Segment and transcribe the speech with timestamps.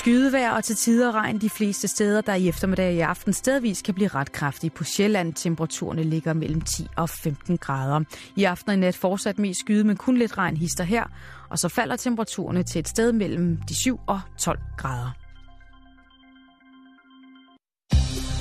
[0.00, 3.82] Skydevejr og til tider regn de fleste steder, der i eftermiddag og i aften stedvis
[3.82, 4.70] kan blive ret kraftige.
[4.70, 8.00] På Sjælland temperaturerne ligger mellem 10 og 15 grader.
[8.36, 11.04] I aften og i nat fortsat mest skyde, men kun lidt regn hister her.
[11.50, 15.10] Og så falder temperaturerne til et sted mellem de 7 og 12 grader.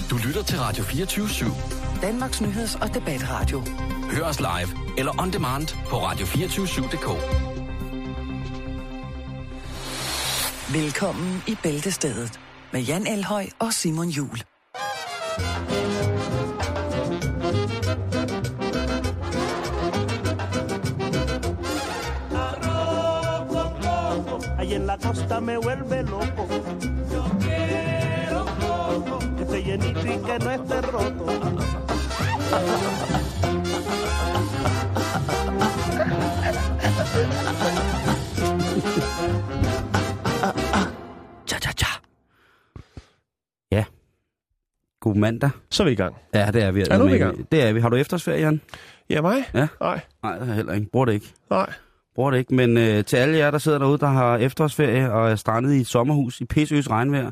[0.09, 2.01] Du lytter til Radio 24 /7.
[2.01, 3.63] Danmarks nyheds- og debatradio.
[4.11, 7.58] Hør os live eller on demand på radio247.dk.
[10.73, 12.39] Velkommen i Bæltestedet
[12.73, 14.43] med Jan Elhøj og Simon Jul.
[24.59, 26.43] Ahí en la costa me vuelve loco.
[27.13, 29.19] Yo quiero coco.
[29.37, 31.25] Que esté llenito y que no esté roto.
[44.99, 45.49] God mandag.
[45.69, 46.15] Så er vi i gang.
[46.33, 46.81] Ja, det er vi.
[46.81, 47.51] Er vi i gang?
[47.51, 47.79] Det er vi.
[47.79, 48.61] Har du efterårsferie, Jan?
[49.09, 49.43] Ja, mig?
[49.53, 49.67] Ja.
[49.79, 49.99] Nej.
[50.23, 50.87] Nej, det har jeg heller ikke.
[50.91, 51.33] Bruger det ikke.
[51.49, 51.73] Nej.
[52.15, 52.55] Bruger det ikke.
[52.55, 55.79] Men øh, til alle jer, der sidder derude, der har efterårsferie og er strandet i
[55.79, 57.31] et sommerhus i pissøs regnvejr,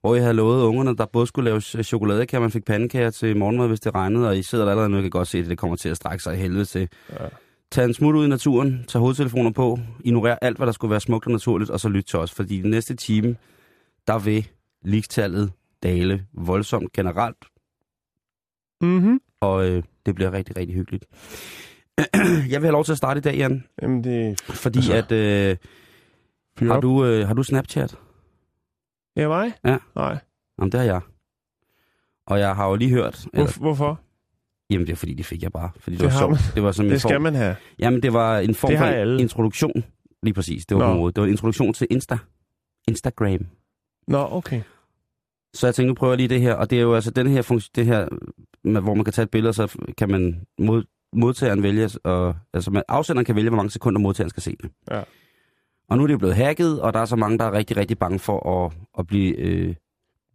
[0.00, 3.68] hvor jeg havde lovet ungerne, der både skulle laves chokoladekager, man fik pandekager til morgenmad,
[3.68, 5.58] hvis det regnede, og I sidder der allerede nu, jeg kan godt se, at det
[5.58, 6.88] kommer til at strække sig i helvede til.
[7.10, 7.24] Ja.
[7.72, 11.00] Tag en smut ud i naturen, tag hovedtelefoner på, ignorer alt, hvad der skulle være
[11.00, 13.36] smukt og naturligt, og så lyt til os, fordi den næste time,
[14.06, 14.48] der vil
[14.84, 15.52] ligestallet
[15.86, 17.44] dale voldsomt generelt,
[18.80, 19.20] Mhm.
[19.40, 21.06] og øh, det bliver rigtig, rigtig hyggeligt.
[22.52, 24.40] jeg vil have lov til at starte i dag, Jan, Jamen, det...
[24.40, 25.12] fordi Altså, at...
[25.12, 25.56] Øh,
[26.68, 26.82] har, op.
[26.82, 27.98] du, øh, har du Snapchat?
[29.16, 29.52] Ja, mig?
[29.64, 29.78] Ja.
[29.94, 30.18] Nej.
[30.58, 31.00] Jamen, det har jeg.
[32.26, 33.26] Og jeg har jo lige hørt...
[33.32, 34.00] Eller, Hvor, hvorfor?
[34.70, 35.70] jamen, det er fordi, det fik jeg bare.
[35.78, 36.30] Fordi det, Det var sjovt.
[36.30, 36.38] man.
[36.54, 37.56] Det var som en Det skal form, man have.
[37.78, 39.20] Jamen, det var en form for alle.
[39.22, 39.84] introduktion.
[40.22, 40.88] Lige præcis, det var Nå.
[40.88, 41.16] på området.
[41.16, 42.18] Det var en introduktion til Insta.
[42.88, 43.46] Instagram.
[44.08, 44.62] Nå, okay.
[45.54, 46.54] Så jeg tænkte, nu prøver jeg lige det her.
[46.54, 48.08] Og det er jo altså den her funktion, det her,
[48.80, 52.82] hvor man kan tage et billede, så kan man mod, modtageren vælge, og, altså man,
[52.88, 54.70] afsenderen kan vælge, hvor mange sekunder modtageren skal se det.
[54.90, 55.02] Ja.
[55.88, 57.76] Og nu er det jo blevet hacket, og der er så mange, der er rigtig,
[57.76, 59.74] rigtig bange for at, at blive, øh,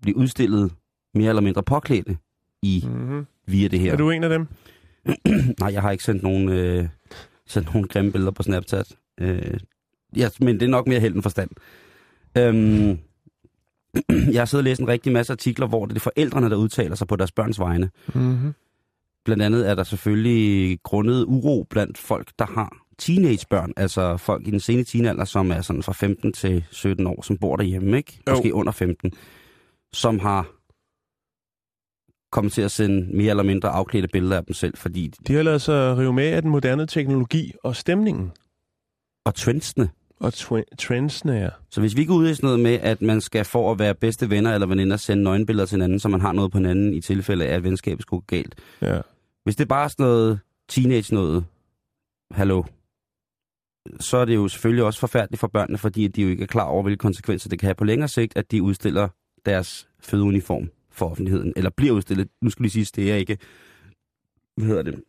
[0.02, 0.74] blive udstillet
[1.14, 2.18] mere eller mindre påklædte
[2.62, 3.25] i, Mm-hmm.
[3.47, 3.91] via det her.
[3.91, 4.47] Er du en af dem?
[5.59, 6.88] Nej, jeg har ikke sendt nogen, øh,
[7.47, 8.96] sendt nogen grimme billeder på Snapchat.
[9.19, 9.59] Øh,
[10.18, 11.50] ja, men det er nok mere held end forstand.
[12.38, 13.00] Øhm,
[14.34, 16.96] jeg har siddet og læst en rigtig masse artikler, hvor det er forældrene, der udtaler
[16.96, 17.90] sig på deres børns vegne.
[18.13, 18.53] Mm-hmm.
[19.25, 24.52] Blandt andet er der selvfølgelig grundet uro blandt folk, der har teenagebørn, altså folk i
[24.52, 28.19] den sene teenalder, som er sådan fra 15 til 17 år, som bor derhjemme, ikke?
[28.28, 28.34] Jo.
[28.34, 29.12] Måske under 15,
[29.94, 30.52] som har
[32.31, 35.44] kommet til at sende mere eller mindre afklædte billeder af dem selv, fordi De har
[35.44, 38.31] lavet sig rive med af den moderne teknologi og stemningen.
[39.25, 39.90] og trendsene.
[40.22, 40.34] Og
[41.36, 41.50] er.
[41.70, 43.96] Så hvis vi går ud i sådan noget med, at man skal for at være
[43.96, 47.02] bedste venner eller veninder sende nøgenbilleder til hinanden, så man har noget på hinanden i
[47.02, 48.56] tilfælde af, at venskabet skulle gå galt.
[48.82, 49.02] Ja.
[49.44, 50.40] Hvis det er bare sådan noget
[50.70, 51.46] teenage noget,
[52.32, 52.64] hallo,
[54.00, 56.66] så er det jo selvfølgelig også forfærdeligt for børnene, fordi de jo ikke er klar
[56.66, 59.08] over, hvilke konsekvenser det kan have på længere sigt, at de udstiller
[59.46, 62.28] deres fødeuniform for offentligheden, eller bliver udstillet.
[62.42, 63.38] Nu skal lige sige, det er ikke,
[64.56, 65.03] hvad hedder det,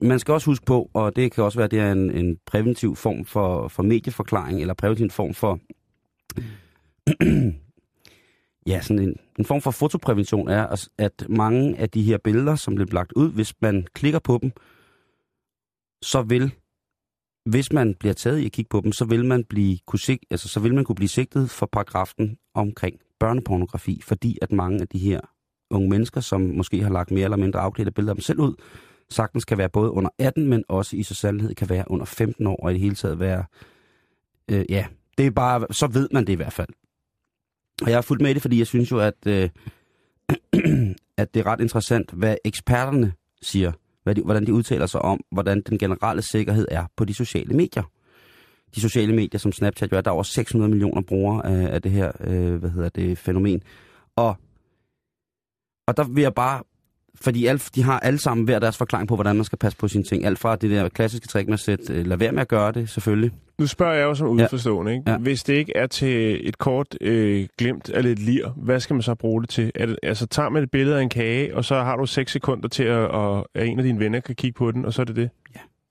[0.00, 2.38] man skal også huske på, og det kan også være, at det er en, en
[2.46, 5.58] præventiv form for, for medieforklaring, eller præventiv form for,
[8.70, 10.66] ja, sådan en, en form for fotoprævention er,
[10.98, 14.50] at- mange af de her billeder, som bliver lagt ud, hvis man klikker på dem,
[16.02, 16.54] så vil,
[17.50, 20.18] hvis man bliver taget i at kigge på dem, så vil man blive kunne sig,
[20.30, 24.88] altså, så vil man kunne blive sigtet for paragrafen omkring børnepornografi, fordi at mange af
[24.88, 25.20] de her
[25.70, 28.54] unge mennesker, som måske har lagt mere eller mindre afklædte billeder af dem selv ud,
[29.10, 32.46] sagtens kan være både under 18, men også i så sandhed kan være under 15
[32.46, 33.44] år, og i det hele taget være,
[34.50, 34.86] øh, ja,
[35.18, 36.68] det er bare, så ved man det i hvert fald.
[37.82, 39.50] Og jeg har fulgt med i det, fordi jeg synes jo, at, øh,
[41.22, 43.12] at det er ret interessant, hvad eksperterne
[43.42, 43.72] siger,
[44.02, 47.54] hvad de, hvordan de udtaler sig om, hvordan den generelle sikkerhed er på de sociale
[47.54, 47.82] medier.
[48.74, 51.82] De sociale medier, som Snapchat jo er, der er over 600 millioner brugere af, af
[51.82, 53.62] det her, øh, hvad hedder det, fænomen.
[54.16, 54.36] Og,
[55.86, 56.62] og der vil jeg bare
[57.20, 59.88] fordi alt, de har alle sammen hver deres forklaring på, hvordan man skal passe på
[59.88, 60.24] sine ting.
[60.24, 62.72] Alt fra det der klassiske trick med at sætte, øh, lad være med at gøre
[62.72, 63.30] det, selvfølgelig.
[63.58, 65.10] Nu spørger jeg jo som udforstående, ikke?
[65.10, 65.16] Ja.
[65.16, 69.02] Hvis det ikke er til et kort øh, glemt eller et lir, hvad skal man
[69.02, 69.72] så bruge det til?
[69.74, 72.32] Er det, altså tager man et billede af en kage, og så har du 6
[72.32, 75.02] sekunder til, at, at, at en af dine venner kan kigge på den, og så
[75.02, 75.30] er det det?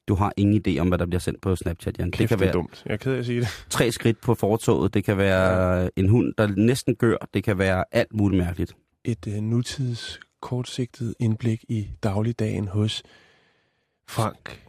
[0.08, 2.12] Du har ingen idé om, hvad der bliver sendt på Snapchat, Jan.
[2.12, 2.84] Kæft, det kan det er være dumt.
[2.86, 3.48] Jeg er ked af at sige det.
[3.70, 7.84] tre skridt på fortoget, det kan være en hund, der næsten gør, det kan være
[7.92, 8.76] alt muligt mærkeligt.
[9.06, 13.04] Et øh, nutids kortsigtet indblik i dagligdagen hos
[14.08, 14.62] Frank,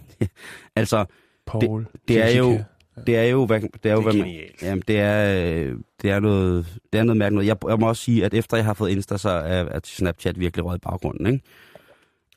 [0.76, 1.04] Altså,
[1.46, 2.62] Paul, det er Jessica, jo-
[3.06, 5.78] Det er jo, hvad, det er jo, Det er hvad man, jamen, det er, øh,
[6.02, 7.46] det er noget, det er noget mærkeligt.
[7.46, 10.40] Jeg, jeg må også sige, at efter jeg har fået Insta, så er at Snapchat
[10.40, 11.44] virkelig røget i baggrunden, ikke?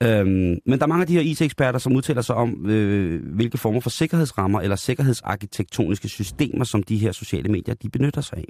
[0.04, 3.58] Øhm, men der er mange af de her IT-eksperter, som udtaler sig om, øh, hvilke
[3.58, 8.46] former for sikkerhedsrammer eller sikkerhedsarkitektoniske systemer, som de her sociale medier, de benytter sig af.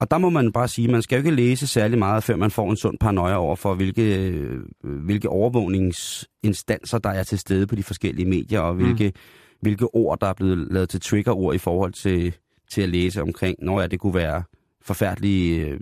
[0.00, 2.36] Og der må man bare sige, at man skal jo ikke læse særlig meget, før
[2.36, 7.66] man får en sund paranoia over for, hvilke, øh, hvilke overvågningsinstanser, der er til stede
[7.66, 9.20] på de forskellige medier, og hvilke, mm.
[9.60, 12.34] hvilke ord, der er blevet lavet til triggerord i forhold til,
[12.70, 14.42] til at læse omkring, når ja, det kunne være
[14.82, 15.80] forfærdelige øh,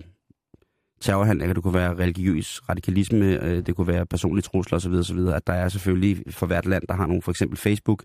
[1.01, 5.47] terrorhandlinger, det kunne være religiøs radikalisme, øh, det kunne være personlige trusler osv., osv., at
[5.47, 8.03] der er selvfølgelig for hvert land, der har nogle, for eksempel Facebook,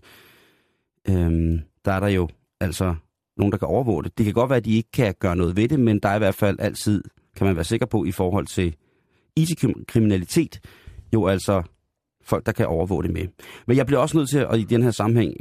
[1.09, 2.29] øhm, der er der jo
[2.59, 2.95] altså
[3.37, 4.17] nogen, der kan overvåge det.
[4.17, 6.15] Det kan godt være, at de ikke kan gøre noget ved det, men der er
[6.15, 7.03] i hvert fald altid,
[7.35, 8.75] kan man være sikker på, i forhold til
[9.35, 10.59] IT-kriminalitet,
[11.13, 11.63] jo altså
[12.23, 13.27] folk, der kan overvåge det med.
[13.67, 15.33] Men jeg bliver også nødt til at i den her sammenhæng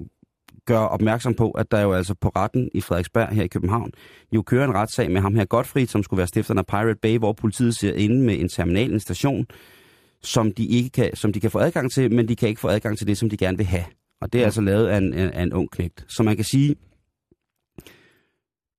[0.66, 3.90] gøre opmærksom på, at der jo altså på retten i Frederiksberg her i København,
[4.32, 7.18] jo kører en retssag med ham her Godfried, som skulle være stifteren af Pirate Bay,
[7.18, 9.46] hvor politiet ser inde med en terminal, en station,
[10.22, 12.68] som de, ikke kan, som de kan få adgang til, men de kan ikke få
[12.68, 13.84] adgang til det, som de gerne vil have.
[14.20, 16.04] Og det er altså lavet af en, af en ung knægt.
[16.08, 16.74] Så man kan sige,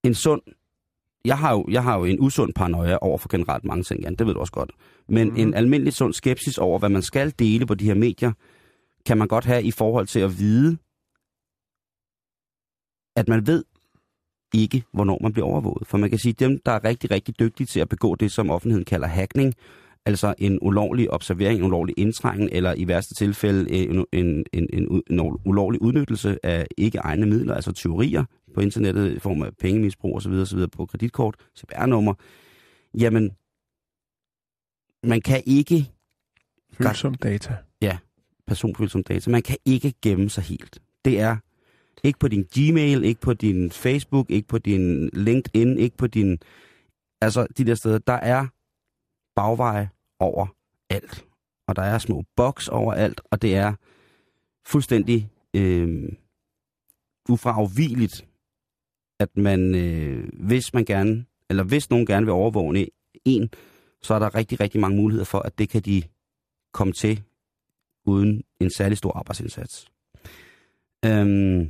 [0.08, 0.42] en sund...
[1.26, 4.16] Jeg har, jo, jeg har jo en usund paranoia over for generelt mange ting, Jan,
[4.16, 4.72] det ved du også godt.
[5.10, 5.36] Men mm.
[5.38, 8.32] en almindelig sund skepsis over, hvad man skal dele på de her medier,
[9.06, 10.78] kan man godt have i forhold til at vide,
[13.16, 13.64] at man ved
[14.54, 15.88] ikke, hvornår man bliver overvåget.
[15.88, 18.32] For man kan sige, at dem, der er rigtig, rigtig dygtige til at begå det,
[18.32, 19.54] som offentligheden kalder hacking,
[20.06, 25.04] altså en ulovlig observering, en ulovlig indtrængen, eller i værste tilfælde en, en, en, en,
[25.10, 28.24] en ulovlig udnyttelse af ikke egne midler, altså tyverier
[28.56, 30.32] på internettet i form af pengemisbrug osv.
[30.32, 30.68] osv.
[30.68, 32.14] på kreditkort, CPR-nummer,
[32.94, 33.32] jamen,
[35.04, 35.92] man kan ikke
[36.74, 37.58] Følsom data.
[38.48, 39.32] personfølsom data.
[39.32, 40.82] Man kan ikke gemme sig helt.
[41.06, 41.38] Det er
[42.04, 46.38] ikke på din Gmail, ikke på din Facebook, ikke på din LinkedIn, ikke på din...
[47.22, 48.48] Altså, de der steder, der er
[49.36, 50.48] bagveje over
[50.90, 51.26] alt.
[51.68, 53.74] Og der er små boks over alt, og det er
[54.68, 56.10] fuldstændig øh,
[57.30, 58.28] ufravigeligt,
[59.20, 62.88] at man, øh, hvis man gerne, eller hvis nogen gerne vil overvåge
[63.26, 63.50] en,
[64.02, 66.04] så er der rigtig, rigtig mange muligheder for, at det kan de
[66.74, 67.24] komme til
[68.06, 69.88] uden en særlig stor arbejdsindsats.
[71.06, 71.70] Øhm,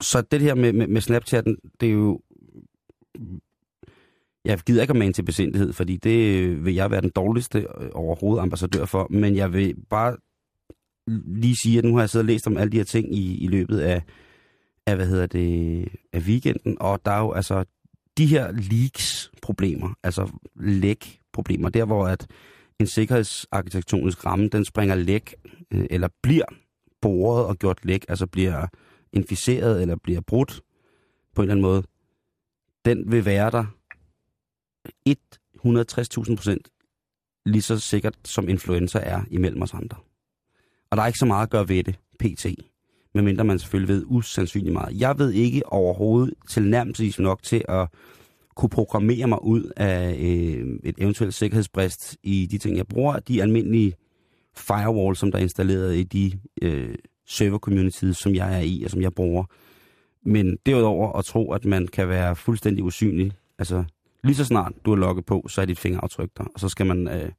[0.00, 2.20] så det her med, med, med Snapchatten, det er jo...
[4.44, 7.90] Jeg gider ikke at mane til besindighed, fordi det vil jeg være den dårligste øh,
[7.92, 10.16] overhovedet ambassadør for, men jeg vil bare
[11.26, 13.38] lige sige, at nu har jeg siddet og læst om alle de her ting i,
[13.38, 14.02] i løbet af,
[14.86, 17.64] af, hvad hedder det, af weekenden, og der er jo altså
[18.18, 22.26] de her leaks-problemer, altså læk-problemer, der hvor at
[22.78, 25.34] en sikkerhedsarkitektonisk ramme, den springer læk,
[25.70, 26.44] øh, eller bliver
[27.00, 28.66] boret og gjort læk, altså bliver
[29.12, 30.60] inficeret eller bliver brudt
[31.34, 31.82] på en eller anden måde,
[32.84, 33.64] den vil være der
[35.66, 36.68] 160.000 procent
[37.46, 39.96] lige så sikkert som influenza er imellem os andre.
[40.90, 42.46] Og der er ikke så meget at gøre ved det, pt.
[43.14, 45.00] Medmindre man selvfølgelig ved usandsynligt meget.
[45.00, 47.88] Jeg ved ikke overhovedet tilnærmelsesvis nok til at
[48.56, 53.18] kunne programmere mig ud af øh, et eventuelt sikkerhedsbrist i de ting, jeg bruger.
[53.18, 53.94] De almindelige
[54.56, 56.32] firewall, som der er installeret i de
[56.62, 56.94] øh,
[57.26, 59.44] server communities, som jeg er i og som jeg bruger.
[60.22, 63.32] Men derudover at tro, at man kan være fuldstændig usynlig.
[63.58, 63.84] Altså,
[64.24, 66.44] lige så snart du er logget på, så er dit fingeraftryk der.
[66.44, 67.30] Og så skal man øh,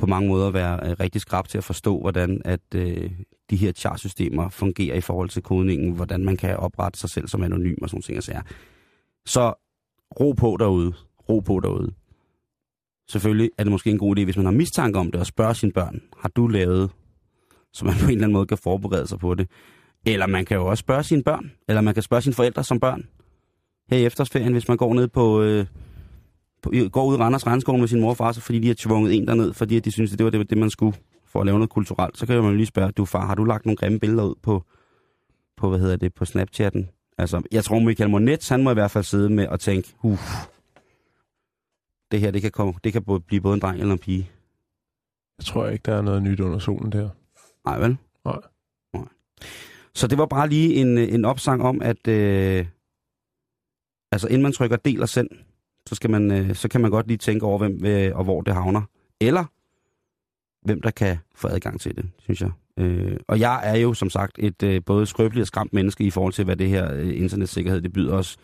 [0.00, 3.10] på mange måder være øh, rigtig skrab til at forstå, hvordan at øh,
[3.50, 7.42] de her chartsystemer fungerer i forhold til kodningen, hvordan man kan oprette sig selv som
[7.42, 8.22] anonym og sådan ting ting.
[8.22, 8.42] Så,
[9.26, 9.54] så
[10.20, 10.92] ro på derude.
[11.28, 11.92] Ro på derude.
[13.10, 15.54] Selvfølgelig er det måske en god idé, hvis man har mistanke om det, at spørge
[15.54, 16.90] sine børn, har du lavet,
[17.72, 19.48] så man på en eller anden måde kan forberede sig på det.
[20.06, 22.80] Eller man kan jo også spørge sine børn, eller man kan spørge sine forældre som
[22.80, 23.08] børn.
[23.90, 25.70] Her i efterårsferien, hvis man går ned på, øh, på
[26.92, 29.16] går ud i Randers Regnskov med sin mor og far, så fordi de har tvunget
[29.16, 30.96] en derned, fordi de synes, at det var det, det, man skulle
[31.30, 33.44] for at lave noget kulturelt, så kan man jo lige spørge, du far, har du
[33.44, 34.64] lagt nogle grimme billeder ud på,
[35.56, 36.88] på hvad hedder det, på Snapchatten?
[37.18, 40.46] Altså, jeg tror, Michael Monet, han må i hvert fald sidde med og tænke, uff,
[42.10, 44.30] det her, det kan, komme, det kan både, blive både en dreng eller en pige.
[45.38, 47.08] Jeg tror ikke, der er noget nyt under solen der.
[47.64, 47.96] Nej, vel?
[48.24, 48.38] Nej.
[48.94, 49.04] Nej.
[49.94, 52.66] Så det var bare lige en, en opsang om, at øh,
[54.12, 55.28] altså inden man trykker del og send,
[55.88, 58.40] så, skal man, øh, så kan man godt lige tænke over, hvem øh, og hvor
[58.40, 58.82] det havner.
[59.20, 59.44] Eller
[60.62, 62.50] hvem der kan få adgang til det, synes jeg.
[62.76, 66.10] Øh, og jeg er jo som sagt et øh, både skrøbeligt og skræmt menneske i
[66.10, 68.36] forhold til, hvad det her øh, internetsikkerhed det byder os.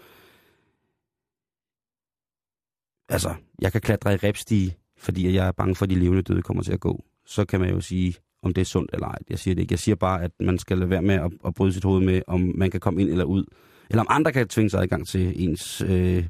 [3.08, 6.42] Altså, jeg kan klatre i repstige, fordi jeg er bange for, at de levende døde
[6.42, 7.04] kommer til at gå.
[7.26, 9.18] Så kan man jo sige, om det er sundt eller ej.
[9.30, 9.72] Jeg siger det ikke.
[9.72, 12.22] Jeg siger bare, at man skal lade være med at, at bryde sit hoved med,
[12.26, 13.44] om man kan komme ind eller ud.
[13.90, 16.26] Eller om andre kan tvinge sig adgang til ens øh,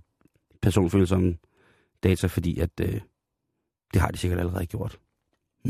[0.63, 1.37] personfølsomme
[2.03, 3.01] data, fordi at øh,
[3.93, 4.99] det har de sikkert allerede gjort.
[5.65, 5.69] I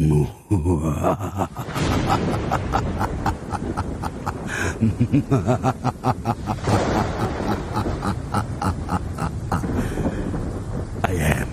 [11.14, 11.48] am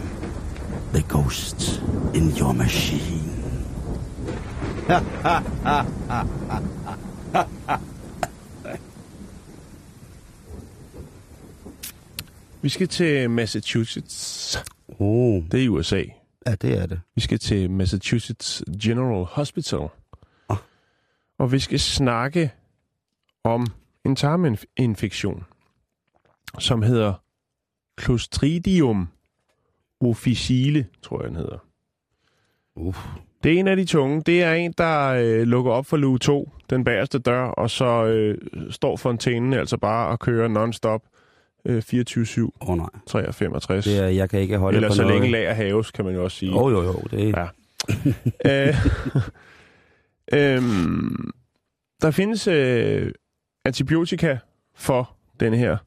[0.94, 1.82] the ghost
[2.14, 3.30] in your machine.
[12.64, 14.58] Vi skal til Massachusetts.
[15.00, 16.04] Oh, Det er i USA.
[16.48, 17.02] ja, det er det.
[17.16, 19.88] Vi skal til Massachusetts General Hospital.
[20.50, 20.58] Ah.
[21.38, 22.52] Og vi skal snakke
[23.44, 23.68] om
[24.06, 25.44] en tarminfektion,
[26.60, 27.14] som hedder
[28.02, 29.08] Clostridium
[30.02, 31.58] officile, tror jeg, den hedder.
[32.76, 33.00] Uff.
[33.44, 34.22] Det er en af de tunge.
[34.26, 38.06] Det er en, der øh, lukker op for luge 2, den bagerste dør, og så
[38.06, 38.38] øh,
[38.72, 41.02] står fontænen altså bare og kører non-stop
[41.66, 42.90] øh, 24-7, Åh oh, nej.
[43.08, 43.86] 365.
[43.86, 45.16] Det er, jeg kan ikke holde Eller på så noget.
[45.16, 46.52] længe lager haves, kan man jo også sige.
[46.52, 47.04] Jo, jo, jo.
[47.12, 47.48] Det er...
[48.46, 48.68] Ja.
[48.70, 51.32] øh, øhm,
[52.02, 53.12] der findes øh,
[53.66, 54.38] antibiotika
[54.76, 55.78] for denne her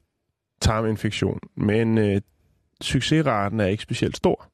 [0.61, 2.21] tarminfektion, men øh,
[2.81, 4.49] succesraten er ikke specielt stor.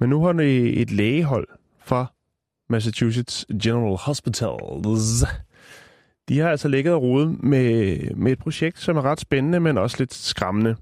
[0.00, 1.48] Men nu har det et lægehold
[1.80, 2.06] fra
[2.68, 5.24] Massachusetts General Hospitals.
[6.28, 9.78] De har altså ligget og rodet med, med et projekt, som er ret spændende, men
[9.78, 10.76] også lidt skræmmende.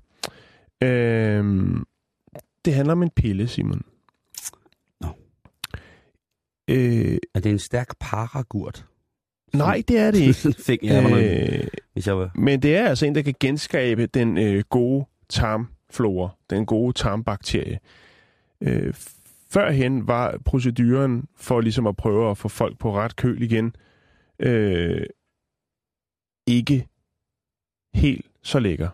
[0.82, 1.84] Øhm,
[2.64, 3.82] det handler om en pille, Simon.
[5.00, 5.08] Nå.
[6.70, 8.86] Øh, Er det en stærk paragurt?
[9.54, 10.54] nej, det er det ikke.
[10.66, 12.30] Fik jeg øh, hvis jeg var...
[12.34, 17.78] men det er altså en, der kan genskabe den øh, gode tarmflora, den gode tarmbakterie.
[18.60, 18.94] Øh,
[19.50, 23.76] førhen var proceduren for ligesom at prøve at få folk på ret køl igen,
[24.38, 25.02] øh,
[26.46, 26.88] ikke
[27.94, 28.88] helt så lækker.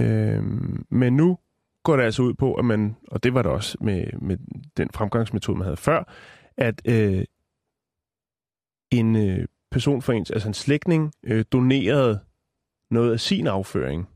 [0.00, 0.42] Øh,
[0.90, 1.38] men nu
[1.82, 4.36] går det altså ud på, at man, og det var det også med, med
[4.76, 6.12] den fremgangsmetode, man havde før,
[6.56, 7.24] at øh,
[8.90, 12.20] en øh, person for ens, altså en slægtning, øh, donerede
[12.90, 14.08] noget af sin afføring,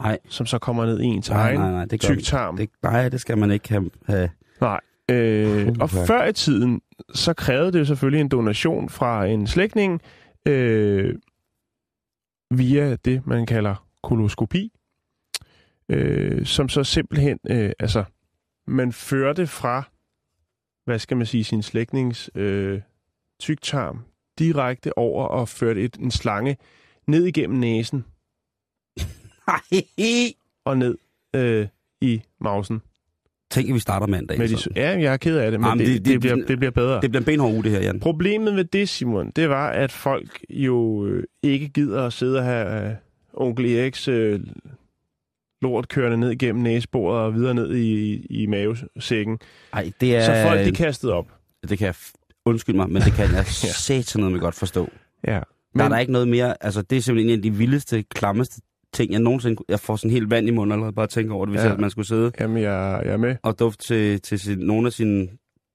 [0.00, 2.56] Nej, som så kommer ned i ens nej, egen nej, nej, det tyktarm.
[2.56, 3.90] det, Nej, det skal man ikke have.
[4.06, 4.30] have.
[4.60, 4.80] Nej.
[5.10, 6.80] Øh, og før i tiden,
[7.14, 10.00] så krævede det jo selvfølgelig en donation fra en slægtning
[10.46, 11.14] øh,
[12.50, 14.72] via det, man kalder koloskopi,
[15.88, 18.04] øh, som så simpelthen, øh, altså,
[18.66, 19.82] man førte fra,
[20.84, 22.80] hvad skal man sige, sin slægtnings øh,
[23.40, 24.04] tyktarm
[24.38, 26.56] direkte over og førte et, en slange
[27.06, 28.04] ned igennem næsen
[30.64, 30.98] og ned
[31.34, 31.68] øh,
[32.00, 32.82] i mausen.
[33.50, 34.38] Tænk, at vi starter mandag.
[34.38, 34.70] Med de, så.
[34.76, 36.70] ja, jeg er ked af det, men Jamen, det, det- det, det- bliver, det bliver
[36.70, 37.00] bedre.
[37.00, 38.00] Det bliver en benhård uge, det her, Jan.
[38.00, 42.44] Problemet med det, Simon, det var, at folk jo øh, ikke gider at sidde og
[42.44, 42.94] have øh,
[43.34, 44.40] onkel Eriks øh,
[45.62, 49.38] lort kørende ned igennem næsebordet og videre ned i, i, i mavesækken.
[49.72, 50.24] Ej, det er...
[50.24, 51.26] Så folk, de kastede op.
[51.68, 51.94] Det kan jeg...
[52.44, 53.46] Undskyld mig, men det kan jeg
[53.86, 54.88] satan noget med godt forstå.
[55.26, 55.32] Ja.
[55.32, 55.38] Men...
[55.38, 56.64] Der Men, er der ikke noget mere...
[56.64, 58.60] Altså, det er simpelthen en af de vildeste, klammeste
[58.96, 59.62] ting, jeg nogensinde...
[59.68, 61.68] Jeg får sådan helt vand i munden allerede bare at tænke over det, hvis Ja.
[61.70, 61.76] ja.
[61.76, 63.36] man skulle sidde Jamen, jeg, jeg er med.
[63.42, 65.28] og dufte til, til sin, nogle af sine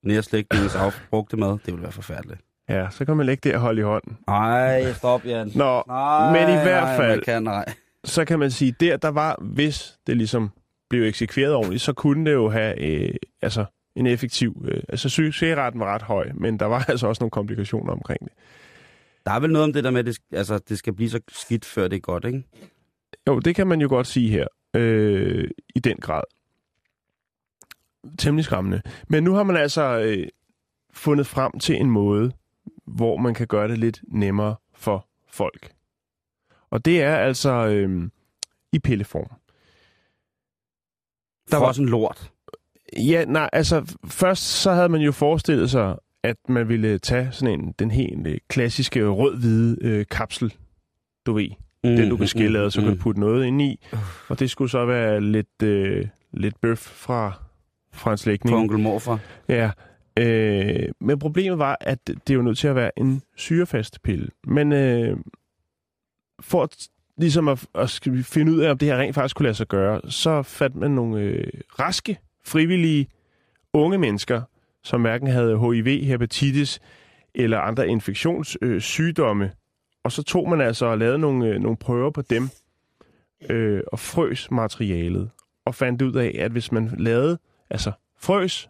[0.03, 1.49] nærslægtningens afbrugte mad.
[1.51, 2.41] Det ville være forfærdeligt.
[2.69, 4.17] Ja, så kan man lægge det og holde i hånden.
[4.27, 5.51] Ej, stop, Jan.
[5.55, 7.65] Nå, Nej, men i hvert nej, fald- man kan, nej.
[8.03, 10.49] så kan man sige, der, der var, hvis det ligesom
[10.89, 14.65] blev eksekveret ordentligt, så kunne det jo have øh, altså, en effektiv...
[14.67, 18.31] Øh, altså, succesraten var ret høj, men der var altså også nogle komplikationer omkring det.
[19.25, 21.19] Der er vel noget om det der med, at det, altså, det skal blive så
[21.31, 22.43] skidt, før det er godt, ikke?
[23.27, 24.47] Jo, det kan man jo godt sige her.
[24.73, 26.23] Øh, I den grad.
[28.17, 28.81] Temmelig skræmmende.
[29.07, 30.27] Men nu har man altså øh,
[30.93, 32.31] fundet frem til en måde,
[32.85, 35.71] hvor man kan gøre det lidt nemmere for folk.
[36.69, 38.09] Og det er altså øh,
[38.71, 39.29] i pilleform.
[41.51, 42.31] Der var var- sådan lort.
[42.97, 47.59] Ja, nej, altså først så havde man jo forestillet sig, at man ville tage sådan
[47.59, 50.53] en, den helt øh, klassiske rød-hvide øh, kapsel,
[51.25, 51.49] du ved,
[51.83, 52.95] Mm, den du kan skille ad, så kan mm.
[52.95, 53.87] du putte noget ind i.
[54.29, 57.33] Og det skulle så være lidt, øh, lidt bøf fra,
[57.93, 58.53] fra en slægtning.
[58.53, 59.19] For onkel morfar.
[59.49, 59.71] Ja.
[60.19, 64.27] Øh, men problemet var, at det er jo nødt til at være en syrefast pille.
[64.47, 65.17] Men øh,
[66.39, 69.55] for at, ligesom at, at finde ud af, om det her rent faktisk kunne lade
[69.55, 71.47] sig gøre, så fandt man nogle øh,
[71.79, 73.07] raske, frivillige,
[73.73, 74.41] unge mennesker,
[74.83, 76.79] som hverken havde HIV, hepatitis
[77.35, 79.51] eller andre infektionssygdomme.
[80.03, 82.49] Og så tog man altså og lavede nogle, øh, nogle prøver på dem
[83.49, 85.29] øh, og frøs materialet.
[85.65, 87.37] Og fandt ud af, at hvis man lavede,
[87.69, 88.69] altså frøs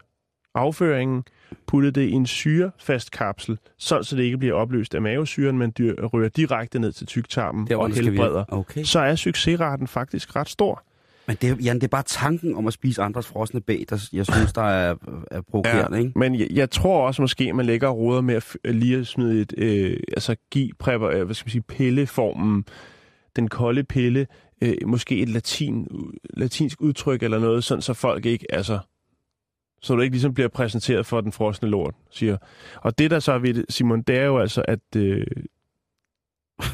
[0.55, 1.23] afføringen,
[1.67, 5.73] puttet det i en syrefast kapsel, sådan så det ikke bliver opløst af mavesyren, men
[5.77, 8.83] dyr rører direkte ned til tyktarmen og helbreder, Okay.
[8.83, 10.83] så er succesraten faktisk ret stor.
[11.31, 14.25] Men det, Jan, det er bare tanken om at spise andres frosne bag, der jeg
[14.25, 14.95] synes, der er,
[15.31, 16.19] er provokerende, ikke?
[16.19, 19.07] Men jeg, jeg tror også måske, at man lægger og roder med at lige at
[19.07, 22.65] smide et, øh, altså give prepper, øh, hvad skal man sige, pilleformen,
[23.35, 24.27] den kolde pille,
[24.61, 25.87] øh, måske et latin,
[26.33, 28.79] latinsk udtryk eller noget, sådan så folk ikke, altså,
[29.81, 32.37] så du ikke ligesom bliver præsenteret for den frosne lort, siger.
[32.75, 35.27] Og det der så er ved det, Simon, det er jo altså, at øh,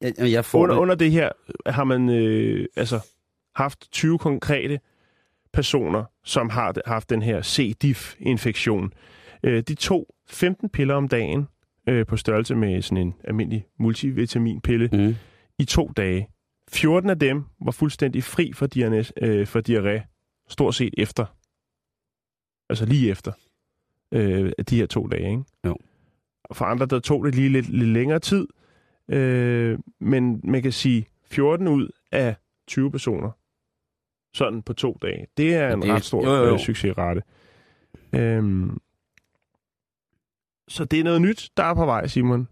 [0.00, 0.82] Jeg, jeg får under, det.
[0.82, 1.30] under det her
[1.66, 3.00] har man øh, altså
[3.62, 4.80] haft 20 konkrete
[5.52, 7.76] personer, som har haft den her C.
[7.82, 8.92] diff-infektion.
[9.42, 11.48] Øh, de tog 15 piller om dagen
[11.88, 15.14] øh, på størrelse med sådan en almindelig multivitaminpille Mm.
[15.58, 16.28] i to dage.
[16.72, 20.00] 14 af dem var fuldstændig fri for, diarré, øh, for diarré,
[20.48, 21.26] stort set efter.
[22.68, 23.32] Altså lige efter
[24.12, 25.42] øh, de her to dage, ikke?
[25.66, 25.76] Jo.
[26.44, 28.46] Og for andre, der tog det lige lidt, lidt længere tid.
[29.08, 32.34] Øh, men man kan sige, 14 ud af
[32.68, 33.30] 20 personer,
[34.34, 36.52] sådan på to dage, det er en det ret stor jo, jo.
[36.54, 37.22] Øh, succesrate.
[38.14, 38.78] Øhm,
[40.68, 42.48] så det er noget nyt, der er på vej, Simon.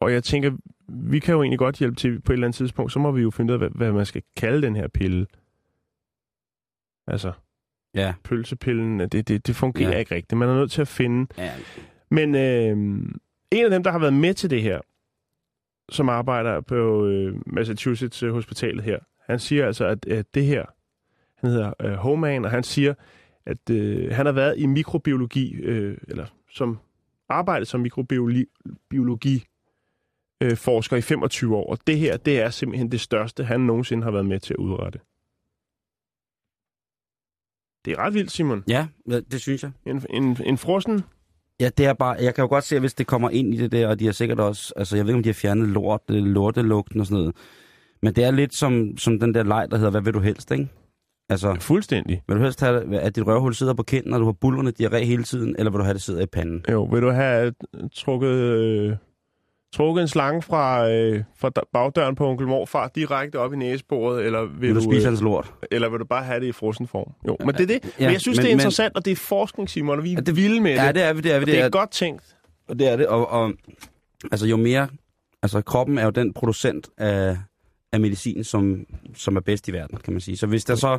[0.00, 0.50] Og jeg tænker,
[0.88, 2.92] vi kan jo egentlig godt hjælpe til på et eller andet tidspunkt.
[2.92, 5.26] Så må vi jo finde ud af, hvad, hvad man skal kalde den her pille.
[7.06, 7.32] Altså,
[7.94, 8.14] Ja.
[8.24, 9.94] pølsepillen, det, det, det fungerer Ja.
[9.94, 9.98] ja.
[9.98, 10.38] ikke rigtigt.
[10.38, 11.26] Man er nødt til at finde...
[11.38, 11.52] ja.
[12.10, 12.70] Men øh,
[13.50, 14.80] en af dem, der har været med til det her,
[15.90, 20.64] som arbejder på øh, Massachusetts øh, Hospitalet her, han siger altså, at, at det her,
[21.42, 22.94] han hedder øh, Homan, og han siger,
[23.46, 26.78] at øh, han har været i mikrobiologi, øh, eller som
[27.28, 28.44] arbejdet som mikrobiologi
[28.88, 29.44] biologi,
[30.42, 34.02] øh, forsker i 25 år, og det her, det er simpelthen det største, han nogensinde
[34.04, 34.98] har været med til at udrette.
[37.84, 38.64] Det er ret vildt, Simon.
[38.68, 39.70] ja, det synes jeg.
[39.86, 41.02] En, en, en frossen
[41.60, 43.56] Ja, det er bare, jeg kan jo godt se, at hvis det kommer ind i
[43.56, 45.68] det der, og de har sikkert også, altså jeg ved ikke, om de har fjernet
[45.68, 47.36] lort, lortelugten og sådan noget.
[48.02, 50.50] Men det er lidt som, som den der leg, der hedder, hvad vil du helst,
[50.50, 50.68] ikke?
[51.28, 52.22] Altså, fuldstændig.
[52.28, 55.04] vil du helst have, at dit røvhul sidder på kinden, og du har bulverne diarré
[55.04, 56.64] hele tiden, eller vil du have, det sidder i panden?
[56.70, 57.52] Jo, vil du have
[57.94, 58.96] trukket, øh,
[59.74, 64.40] trukket en slange fra, øh, fra bagdøren på onkel morfar direkte op i næsebordet, eller
[64.44, 65.52] vil, Vil du du, spise øh, hans lort?
[65.70, 67.12] eller vil du bare have det i frossen form?
[67.28, 67.84] Jo, men det er det.
[67.84, 70.04] Ja, men jeg synes, men- det er men- interessant, og det er forskning, Simon, og
[70.04, 70.94] vi er Ja, det- vilde med Ja, det.
[70.94, 71.42] det er vi, det er vi.
[71.42, 72.36] Og det er er, godt tænkt.
[72.68, 73.52] Og det er det, og, og
[74.32, 74.88] altså jo mere,
[75.42, 77.38] altså kroppen er jo den producent af,
[77.92, 80.36] af medicin, som, som er bedst i verden, kan man sige.
[80.36, 80.98] Så hvis der så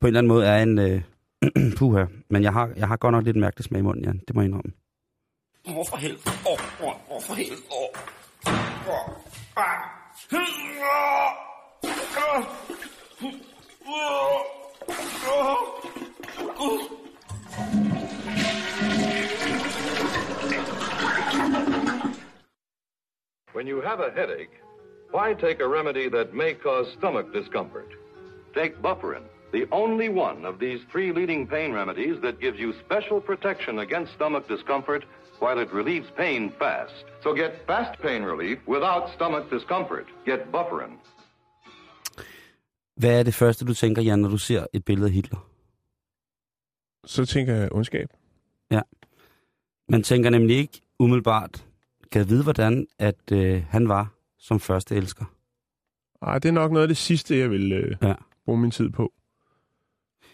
[0.00, 1.02] på en eller anden måde er en, øh,
[1.78, 4.34] puha, men jeg har, jeg har godt nok lidt mærkelig smag i munden, Jan, det
[4.34, 4.72] må jeg indrømme.
[5.68, 6.20] Åh, for helvede.
[6.50, 7.60] Åh, åh, åh, for helvede.
[7.70, 7.88] Åh.
[8.88, 9.08] Åh.
[9.56, 9.94] Ah.
[23.52, 24.63] When you have a headache,
[25.14, 27.90] why take a remedy that may cause stomach discomfort?
[28.58, 33.20] Take Bufferin, the only one of these three leading pain remedies that gives you special
[33.30, 35.02] protection against stomach discomfort
[35.42, 37.04] while it relieves pain fast.
[37.22, 40.06] So get fast pain relief without stomach discomfort.
[40.26, 40.92] Get Bufferin.
[42.96, 45.48] Hvad er det første, du tænker, Jan, når du ser et billede af Hitler?
[47.04, 48.08] Så tænker jeg ondskab.
[49.88, 51.66] Man tænker nemlig ikke umiddelbart,
[52.12, 55.24] kan jeg vide, hvordan at øh, han var som første elsker.
[56.22, 58.14] Ej, det er nok noget af det sidste, jeg vil øh, Ja.
[58.44, 59.12] bruge min tid på.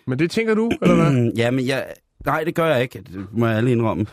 [0.07, 1.33] Men det tænker du, eller hvad?
[1.37, 1.94] ja, men jeg,
[2.27, 4.07] nej, det gør jeg ikke, det må jeg alle indrømme.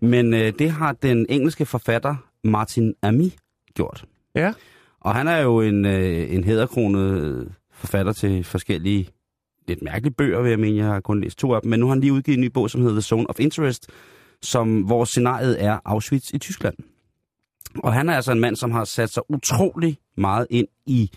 [0.00, 3.36] Men øh, det har den engelske forfatter Martin Ami
[3.74, 4.04] gjort.
[4.34, 4.52] Ja.
[5.00, 9.08] Og han er jo en, øh, en hæderkronet forfatter til forskellige,
[9.68, 10.76] lidt mærkelige bøger, vil jeg mene.
[10.76, 11.70] Jeg har kun læst to af dem.
[11.70, 13.86] Men nu har han lige udgivet en ny bog, som hedder The Zone of Interest,
[14.42, 16.74] som, hvor scenariet er Auschwitz i Tyskland.
[17.78, 21.10] Og han er altså en mand, som har sat sig utrolig meget ind i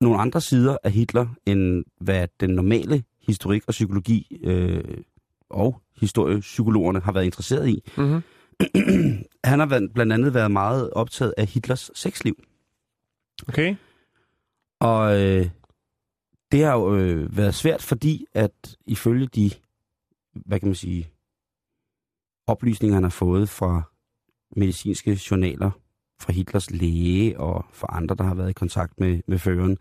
[0.00, 4.84] nogle andre sider af Hitler, end hvad den normale historik og psykologi øh,
[5.50, 7.82] og historiepsykologerne har været interesseret i.
[7.96, 8.22] Mm-hmm.
[9.44, 12.44] Han har været- blandt andet været meget optaget af Hitlers sexliv.
[13.48, 13.76] Okay.
[14.80, 15.50] Og øh,
[16.52, 19.50] det har jo øh, været svært, fordi at ifølge de,
[20.34, 21.10] hvad kan man sige,
[22.46, 23.82] oplysninger, han har fået fra
[24.56, 25.70] medicinske journaler,
[26.20, 29.76] fra Hitlers læge og fra andre, der har været i kontakt med, med føreren,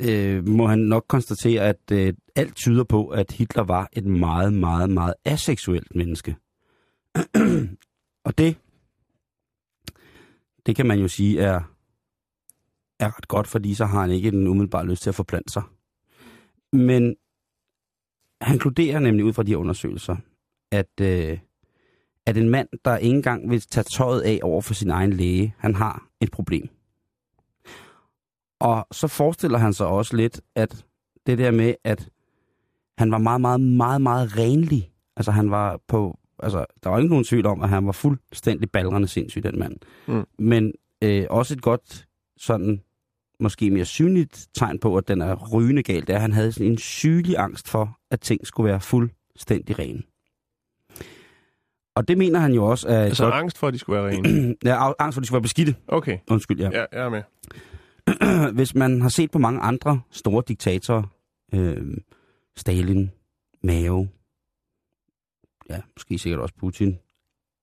[0.00, 4.52] øh, må han nok konstatere, at øh, alt tyder på, at Hitler var et meget,
[4.52, 6.36] meget, meget aseksuelt menneske.
[8.26, 8.56] og det,
[10.66, 11.60] det kan man jo sige er
[13.00, 15.62] er ret godt, fordi så har han ikke den umiddelbare lyst til at forplante sig.
[16.72, 17.16] Men
[18.40, 20.16] han konkluderer nemlig ud fra de her undersøgelser,
[20.70, 21.38] at, øh,
[22.28, 25.54] at en mand, der ikke engang vil tage tøjet af over for sin egen læge,
[25.58, 26.68] han har et problem.
[28.60, 30.84] Og så forestiller han sig også lidt, at
[31.26, 32.08] det der med, at
[32.98, 34.90] han var meget, meget, meget, meget renlig.
[35.16, 38.70] Altså han var på, altså der var ikke nogen tvivl om, at han var fuldstændig
[38.70, 39.76] balrende sindssyg, den mand.
[40.08, 40.24] Mm.
[40.38, 40.72] Men
[41.04, 42.80] øh, også et godt, sådan,
[43.40, 46.52] måske mere synligt tegn på, at den er rygende galt, det er, at han havde
[46.52, 50.02] sådan en sygelig angst for, at ting skulle være fuldstændig rene.
[51.98, 54.12] Og det mener han jo også et Altså godt- angst for, at de skulle være
[54.12, 54.56] rene.
[54.64, 55.74] ja, angst for, at de skulle være beskidte.
[55.88, 56.70] Okay, Undskyld, ja.
[56.72, 57.22] ja, jeg er med.
[58.58, 61.02] Hvis man har set på mange andre store diktatorer,
[61.54, 61.96] øh,
[62.56, 63.10] Stalin,
[63.62, 64.06] Mao,
[65.70, 66.98] ja, måske sikkert også Putin,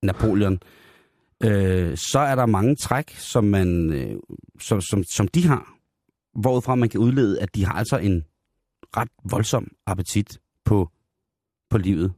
[0.03, 0.59] Napoleon,
[1.43, 4.15] øh, så er der mange træk, som, man, øh,
[4.59, 5.73] som, som, som de har,
[6.39, 8.23] hvorudfra man kan udlede, at de har altså en
[8.97, 10.89] ret voldsom appetit på,
[11.69, 12.13] på livet,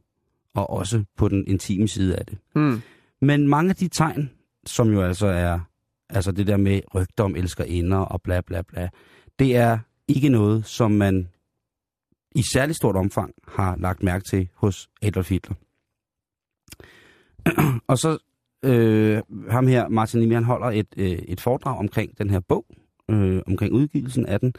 [0.54, 2.38] og også på den intime side af det.
[2.54, 2.80] Hmm.
[3.20, 4.30] Men mange af de tegn,
[4.66, 5.60] som jo altså er,
[6.08, 8.88] altså det der med rygter om elskerinder og bla bla bla,
[9.38, 11.28] det er ikke noget, som man
[12.34, 15.54] i særlig stort omfang har lagt mærke til hos Adolf Hitler.
[17.90, 18.18] og så
[18.64, 22.66] øh, ham her, Martin Nimi, han holder et, øh, et foredrag omkring den her bog,
[23.10, 24.54] øh, omkring udgivelsen af den,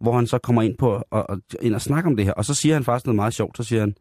[0.00, 2.32] hvor han så kommer ind på og, og, ind og snakker om det her.
[2.32, 3.56] Og så siger han faktisk noget meget sjovt.
[3.56, 3.94] Så siger han,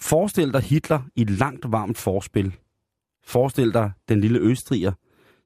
[0.00, 2.56] forestil dig Hitler i et langt varmt forspil.
[3.24, 4.92] Forestil dig den lille østriger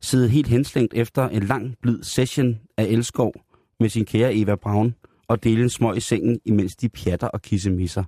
[0.00, 3.34] sidde helt henslængt efter en lang, blid session af elskov
[3.80, 4.94] med sin kære Eva Braun
[5.28, 8.04] og dele en smøg i sengen, imens de pjatter og kissemisser.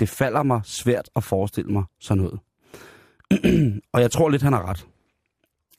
[0.00, 2.40] Det falder mig svært at forestille mig sådan noget.
[3.92, 4.86] og jeg tror lidt, han har ret.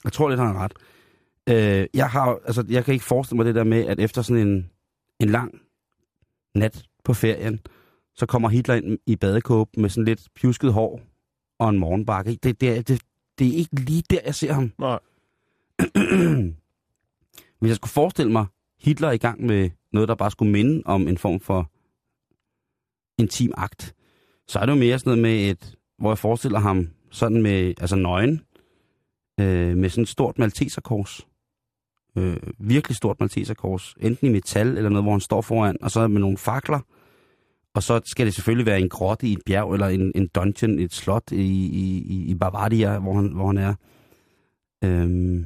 [0.04, 0.74] Jeg tror lidt, han har ret.
[1.50, 4.48] Øh, jeg, har, altså, jeg kan ikke forestille mig det der med, at efter sådan
[4.48, 4.70] en,
[5.20, 5.54] en lang
[6.56, 7.60] nat på ferien,
[8.16, 11.02] så kommer Hitler ind i badekåb med sådan lidt pjusket hår
[11.60, 12.36] og en morgenbakke.
[12.44, 13.02] Det, det, er- det,
[13.40, 14.72] det er ikke lige der, jeg ser ham.
[14.80, 15.00] Nej.
[17.60, 18.46] Hvis jeg skulle forestille mig
[18.80, 21.70] Hitler i gang med noget, der bare skulle minde om en form for
[23.22, 23.96] intim akt,
[24.48, 27.74] så er det jo mere sådan noget med et, hvor jeg forestiller ham sådan med,
[27.82, 28.42] altså nøgen,
[29.40, 31.28] øh, med sådan et stort malteserkors.
[32.18, 33.96] Øh, virkelig stort malteserkors.
[34.00, 36.80] Enten i metal eller noget, hvor han står foran, og så med nogle fakler.
[37.76, 40.80] Og så skal det selvfølgelig være en grotte i et bjerg, eller en, en dungeon,
[40.80, 43.74] et slot i, i, i- i Bavaria, hvor han, hvor han er.
[44.84, 45.46] Øhm,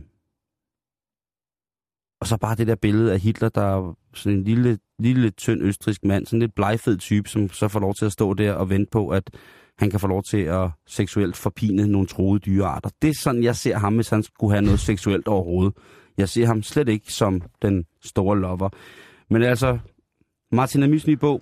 [2.21, 5.61] og så bare det der billede af Hitler, der er sådan en lille, lille tynd
[5.63, 8.53] østrisk mand, sådan en lidt blegfed type, som så får lov til at stå der
[8.53, 9.29] og vente på, at
[9.77, 12.89] han kan få lov til at seksuelt forpine nogle troede dyrearter.
[13.01, 15.73] Det er sådan, jeg ser ham, hvis han skulle have noget seksuelt overhovedet.
[16.17, 18.69] Jeg ser ham slet ikke som den store lover.
[19.29, 19.79] Men altså,
[20.51, 21.41] Martin Amys nye bog,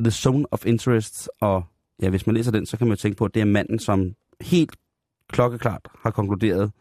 [0.00, 1.64] The Zone of Interest, og
[2.02, 3.78] ja, hvis man læser den, så kan man jo tænke på, at det er manden,
[3.78, 4.76] som helt
[5.28, 6.72] klokkeklart har konkluderet,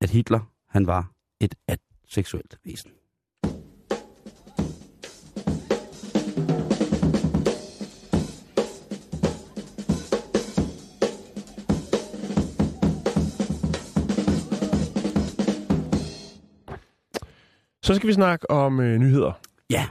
[0.00, 1.54] at Hitler, han var et
[2.08, 2.90] seksuelt væsen.
[17.82, 19.32] Så skal vi snakke om øh, nyheder.
[19.70, 19.88] Ja,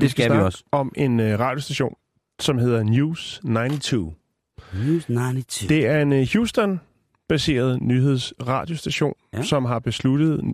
[0.00, 0.64] det skal vi snakke også.
[0.72, 1.94] om en øh, radiostation,
[2.40, 4.16] som hedder News 92.
[4.74, 5.56] News 92.
[5.68, 9.38] Det er en øh, Houston-baseret nyhedsradiostation, Ja.
[9.38, 9.42] ja.
[9.44, 10.52] som har besluttet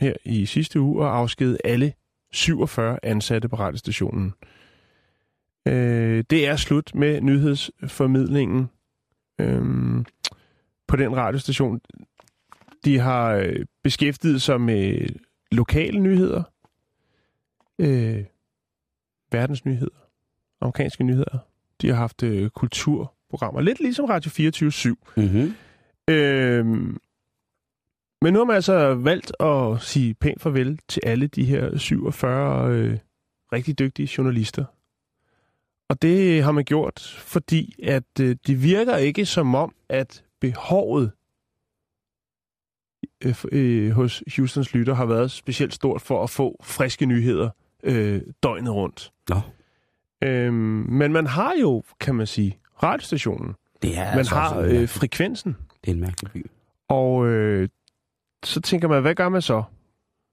[0.00, 1.92] her i sidste uge at afskede alle
[2.32, 4.34] 47 ansatte på radiostationen.
[5.68, 8.70] Øh, det er slut med nyhedsformidlingen
[9.40, 9.64] øh,
[10.88, 11.80] på den radiostation.
[12.84, 15.08] De har øh, beskæftiget sig med
[15.52, 16.42] lokale nyheder,
[17.78, 18.24] øh,
[19.36, 20.08] verdensnyheder,
[20.60, 21.38] amerikanske nyheder.
[21.80, 25.54] De har haft øh, kulturprogrammer, lidt ligesom Radio 24 Mm-hmm.
[26.08, 26.98] Øhm,
[28.22, 32.70] men nu har man altså valgt at sige pænt farvel til alle de her 47
[32.72, 32.98] øh,
[33.52, 34.64] rigtig dygtige journalister.
[35.88, 41.12] Og det har man gjort, fordi at øh, det virker ikke som om, at behovet
[43.24, 47.50] øh, øh, hos Houstons lytter har været specielt stort for at få friske nyheder
[47.82, 49.12] øh, døgnet rundt.
[49.28, 49.40] Nå,
[50.22, 50.54] Øhm,
[50.88, 53.54] men man har jo, kan man sige, radiostationen.
[53.82, 55.56] det er Man altså har øh, frekvensen.
[55.84, 56.46] det er en mærkelig by.
[56.88, 57.68] Og øh,
[58.44, 59.62] så tænker man, hvad gør man så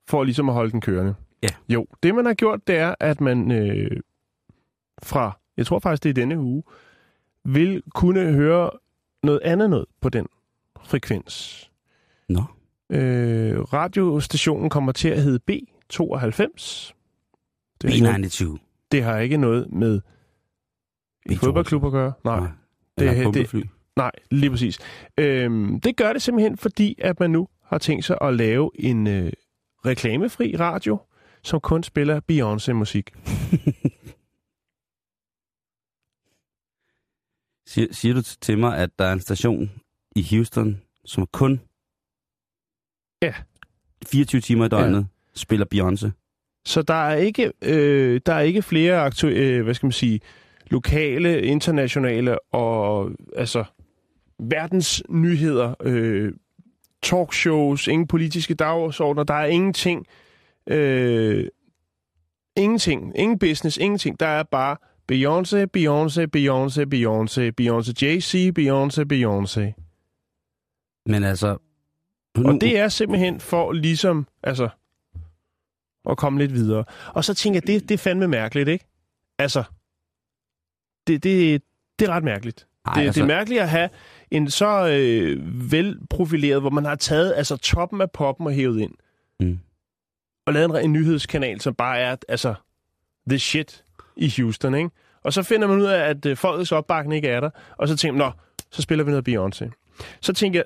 [0.07, 1.15] for ligesom at holde den kørende?
[1.43, 1.47] Ja.
[1.69, 3.99] Jo, det man har gjort, det er, at man øh,
[5.03, 6.63] fra, jeg tror faktisk det er denne uge,
[7.45, 8.69] vil kunne høre
[9.23, 10.27] noget andet noget på den
[10.83, 11.69] frekvens.
[12.29, 12.43] Nå,
[12.89, 16.93] Øh, radiostationen kommer til at hedde B92.
[17.81, 18.57] Det har, ikke noget, B92.
[18.93, 20.01] Det har ikke noget med
[21.29, 22.13] en fodboldklub at gøre?
[22.23, 22.39] Nej.
[22.39, 22.49] Nej.
[22.97, 23.69] Det- Eller det-.
[23.95, 24.79] Nej, lige præcis.
[25.17, 29.07] Øhm, det gør det simpelthen, fordi at man nu har tænkt sig at lave en
[29.07, 29.31] øh,
[29.85, 30.99] reklamefri radio,
[31.43, 33.11] som kun spiller Beyoncé-musik.
[37.67, 39.71] Siger, siger du til mig, at der er en station
[40.15, 41.61] i Houston, som kun
[43.21, 43.33] Ja.
[44.05, 45.05] 24 timer i døgnet ja.
[45.35, 46.22] spiller Beyoncé?
[46.65, 50.19] Så der er ikke, øh, der er ikke flere aktu- øh, hvad skal man sige,
[50.71, 53.63] lokale, internationale og altså
[54.39, 56.33] verdens nyheder, øh,
[57.01, 60.05] talkshows, ingen politiske dagsordner, der er ingenting,
[60.67, 61.47] øh,
[62.55, 64.19] ingenting, ingen business, ingenting.
[64.19, 64.77] Der er bare
[65.11, 69.73] Beyoncé, Beyoncé, Beyoncé, Beyoncé, Beyoncé, Jay-Z, Beyoncé, Beyoncé.
[71.05, 71.57] Men altså...
[72.35, 74.69] Og det er simpelthen for ligesom, altså,
[76.09, 76.83] at komme lidt videre.
[77.13, 78.85] Og så tænker jeg, det, det er fandme mærkeligt, ikke?
[79.37, 79.63] Altså,
[81.07, 81.61] det, det,
[81.99, 82.67] det er ret mærkeligt.
[82.85, 83.89] Ej, det, altså, det er mærkeligt at have
[84.31, 88.93] en så øh, velprofileret, hvor man har taget altså toppen af poppen og hævet ind.
[89.39, 89.59] Mm.
[90.45, 92.55] Og lavet en, en nyhedskanal, som bare er altså
[93.29, 93.83] the shit
[94.15, 94.89] i Houston, ikke?
[95.23, 97.97] Og så finder man ud af, at øh, folkets opbakning ikke er der, og så
[97.97, 98.31] tænker man, nå,
[98.71, 99.69] så spiller vi noget Beyoncé.
[100.21, 100.65] Så tænker jeg,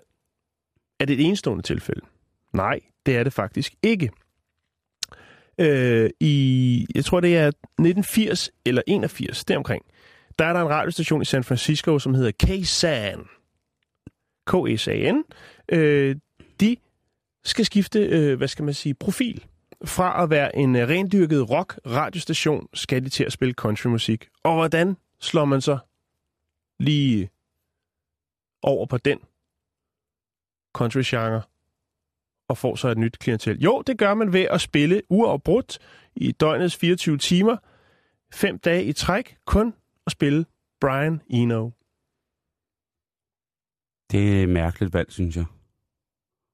[0.99, 2.01] er det et enestående tilfælde?
[2.53, 4.11] Nej, det er det faktisk ikke.
[5.59, 9.85] Øh, I, jeg tror, det er 1980 eller 81, deromkring,
[10.39, 13.25] der er der en radiostation i San Francisco, som hedder KSAN.
[14.47, 15.23] K-S-A-N.
[15.69, 16.15] Øh,
[16.59, 16.77] de
[17.43, 19.45] skal skifte, øh, hvad skal man sige, profil.
[19.85, 24.27] Fra at være en øh, rendyrket rock-radiostation, skal de til at spille countrymusik.
[24.43, 25.77] Og hvordan slår man så
[26.79, 27.29] lige
[28.61, 29.19] over på den
[30.73, 31.41] country-genre
[32.47, 33.59] og får så et nyt klientel?
[33.59, 35.79] Jo, det gør man ved at spille uafbrudt
[36.15, 37.57] i døgnets 24 timer,
[38.33, 39.73] fem dage i træk, kun
[40.05, 40.45] at spille
[40.81, 41.69] Brian Eno.
[44.11, 45.45] Det er et mærkeligt valg, synes jeg.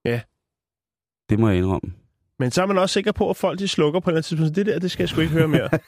[0.06, 0.22] Ja.
[1.30, 2.03] Det må jeg indrømme.
[2.40, 4.26] Men så er man også sikker på, at folk de slukker på et eller andet
[4.26, 4.56] tidspunkt.
[4.56, 5.70] Så Det der, det skal jeg sgu ikke høre mere.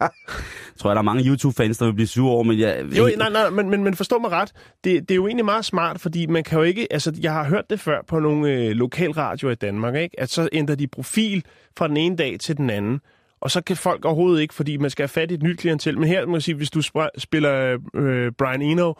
[0.00, 2.84] Jeg tror, der er mange YouTube-fans, der vil blive sure over, men jeg...
[2.98, 4.52] Jo, nej, nej, men, men, men forstå mig ret.
[4.84, 6.92] Det, det er jo egentlig meget smart, fordi man kan jo ikke...
[6.92, 10.20] Altså, jeg har hørt det før på nogle øh, lokalradioer i Danmark, ikke?
[10.20, 11.44] At så ændrer de profil
[11.78, 13.00] fra den ene dag til den anden.
[13.40, 15.98] Og så kan folk overhovedet ikke, fordi man skal have fat i et nyt klientel.
[15.98, 16.82] Men her må jeg sige, hvis du
[17.18, 18.92] spiller øh, Brian Eno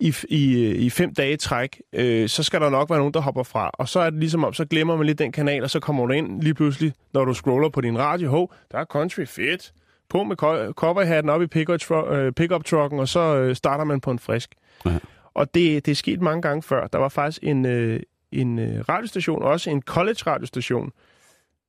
[0.00, 3.42] i, i, i fem dage træk, øh, så skal der nok være nogen, der hopper
[3.42, 3.70] fra.
[3.72, 6.06] Og så er det ligesom om, så glemmer man lidt den kanal, og så kommer
[6.06, 8.30] du ind lige pludselig, når du scroller på din radio.
[8.30, 9.72] Hov, der er country fedt.
[10.08, 14.10] På med co- cowboyhatten op i pickup, tru- øh, og så øh, starter man på
[14.10, 14.54] en frisk.
[14.84, 14.98] Ja.
[15.34, 16.86] Og det, det er sket mange gange før.
[16.86, 18.00] Der var faktisk en, øh,
[18.32, 20.92] en øh, radiostation, også en college-radiostation,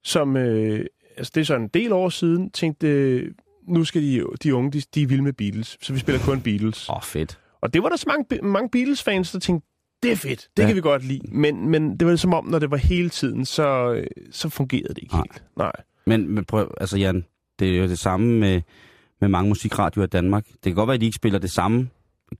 [0.03, 0.85] som, øh,
[1.17, 3.31] altså det er så en del år siden, tænkte, øh,
[3.67, 6.41] nu skal de, de unge, de, de er vilde med Beatles, så vi spiller kun
[6.41, 6.89] Beatles.
[6.89, 7.39] Åh, oh, fedt.
[7.61, 9.67] Og det var der så mange, mange Beatles-fans, der tænkte,
[10.03, 10.67] det er fedt, det Ja.
[10.67, 11.21] kan vi godt lide.
[11.31, 13.97] Men, men det var som om, når det var hele tiden, så,
[14.31, 15.23] så fungerede det ikke Nej.
[15.31, 15.43] helt.
[15.57, 15.71] Nej.
[16.05, 17.25] Men, men prøv, altså Jan,
[17.59, 18.61] det er jo det samme med,
[19.21, 20.45] med mange musikradioer i Danmark.
[20.47, 21.89] Det kan godt være, at de ikke spiller det samme,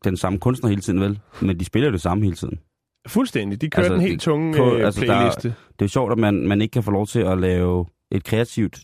[0.03, 1.19] den samme kunstner hele tiden, vel?
[1.41, 2.59] Men de spiller jo det samme hele tiden.
[3.07, 3.61] Fuldstændig.
[3.61, 5.47] De kørte Altså, altså, en helt tunge på- øh, altså, der- playliste.
[5.47, 8.23] Det er jo sjovt, at man, man ikke kan få lov til at lave et
[8.23, 8.79] kreativt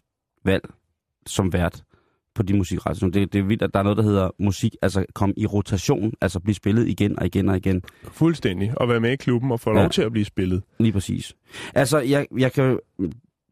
[0.45, 0.63] valg
[1.25, 1.83] som vært
[2.35, 3.11] på de musikradioer.
[3.11, 6.13] Det, det er vildt, at der er noget, der hedder musik, altså kom i rotation,
[6.21, 7.81] altså blive spillet igen og igen og igen.
[8.03, 8.71] Fuldstændig.
[8.77, 9.81] Og være med i klubben og få Ja.
[9.81, 10.63] lov til at blive spillet.
[10.79, 11.33] Lige præcis.
[11.75, 12.79] Altså, jeg, jeg kan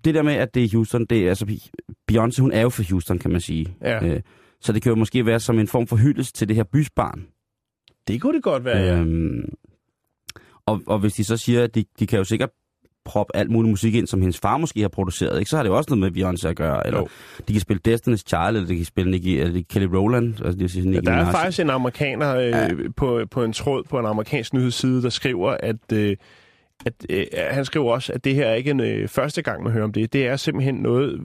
[0.06, 1.46] Det der med, at det er Houston, det er altså...
[2.12, 3.76] Beyoncé, hun er jo fra Houston, kan man sige.
[3.82, 4.06] Ja.
[4.06, 4.22] Øh,
[4.62, 7.26] så det kan jo måske være som en form for hyldest til det her bysbarn.
[8.08, 9.00] Det kunne det godt være, ja.
[9.00, 9.54] Øhm,
[10.66, 12.50] og, og hvis de så siger, at de, de kan jo sikkert
[13.06, 15.50] proppe alt muligt musik ind, som hendes far måske har produceret, ikke?
[15.50, 16.88] så har det jo også noget med Beyoncé at gøre.
[16.88, 17.08] Eller Jo.
[17.48, 20.28] de kan spille Destiny's Child, eller de kan spille Nicky, eller Kelly Rowland.
[20.28, 21.32] Altså, det vil sige, Ja, Nicki der er Minaj.
[21.32, 22.68] faktisk en amerikaner øh, Ja.
[22.98, 26.16] på, på en tråd på en amerikansk nyhedsside, der skriver, at, øh,
[26.86, 29.72] at øh, han skriver også, at det her er ikke en øh, første gang, man
[29.72, 30.14] hører om det.
[30.14, 31.22] Det er simpelthen noget,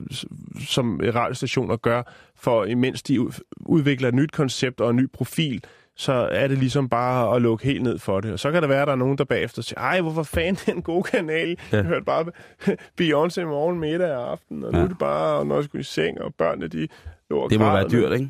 [0.67, 2.03] som radiostationer gør,
[2.35, 5.63] for imens de ud- udvikler et nyt koncept og en ny profil,
[5.97, 8.31] så er det ligesom bare at lukke helt ned for det.
[8.33, 10.73] Og så kan det være, at der er nogen, der bagefter siger, ej, hvorfor fanden
[10.73, 11.57] den gode kanal?
[11.71, 11.77] Ja.
[11.77, 12.25] Jeg hørte bare
[13.01, 14.83] Beyoncé i morgen, middag og aften, og nu Ja.
[14.83, 16.87] er det bare, når jeg skulle i seng, og børnene, de
[17.29, 17.73] lå og Det må græd.
[17.75, 18.29] være dyrt, ikke?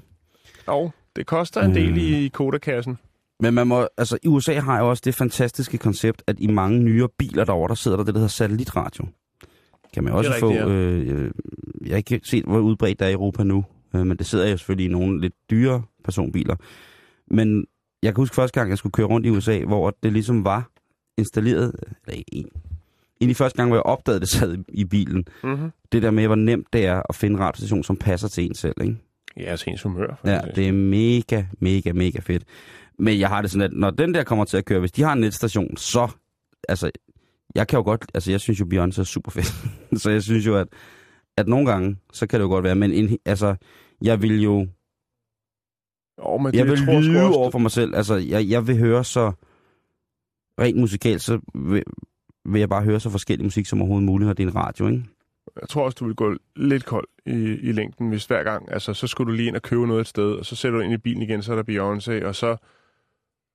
[0.68, 1.98] Jo, det koster en del Mm.
[1.98, 2.98] i, kodakassen.
[3.40, 6.80] Men man må, altså, i USA har jo også det fantastiske koncept, at i mange
[6.80, 9.06] nyere biler derovre, der sidder der det, der hedder satellitradio.
[9.94, 10.48] Kan man også få...
[10.50, 10.72] rigtigt, ja.
[10.74, 11.32] øh, øh,
[11.86, 14.50] jeg har ikke set, hvor udbredt det er i Europa nu, øh, men det sidder
[14.50, 16.56] jo selvfølgelig i nogle lidt dyre personbiler.
[17.32, 17.66] Men
[18.04, 20.70] jeg kan huske første gang, jeg skulle køre rundt i USA, hvor det ligesom var
[21.18, 21.76] installeret...
[22.08, 22.50] Eller en,
[23.22, 25.28] egentlig første gang, hvor jeg opdagede det sad i, i bilen.
[25.44, 25.72] Mm-hmm.
[25.92, 28.56] Det der med, hvor nemt det er at finde en radiostation, som passer til en
[28.56, 28.98] selv, ikke?
[29.38, 30.16] Ja, altså ens humør.
[30.22, 32.44] for Ja, det er mega, mega, mega fedt.
[33.00, 35.04] Men jeg har det sådan, at når den der kommer til at køre, hvis de
[35.04, 36.12] har en netstation, så,
[36.70, 36.92] altså,
[37.56, 39.54] jeg kan jo godt, altså jeg synes jo, Beyoncé er super fedt.
[40.02, 40.68] så jeg synes jo, at,
[41.38, 43.56] at nogle gange, så kan det jo godt være, men en, altså,
[44.02, 44.68] jeg vil jo,
[46.20, 47.96] Jo, men jeg det, vil tror sgu lyve også, over for mig selv.
[47.96, 49.32] Altså, jeg, jeg vil høre så,
[50.60, 51.84] rent musikalt, så vil,
[52.46, 54.88] vil jeg bare høre så forskellig musik som overhovedet muligt, når det er en radio,
[54.88, 55.04] ikke?
[55.62, 58.94] Jeg tror også, du vil gå lidt kold i, i længden, hvis hver gang, altså,
[58.94, 60.94] så skulle du lige ind og købe noget et sted, og så sætter du ind
[60.94, 62.58] i bilen igen, så er der Beyoncé, og så,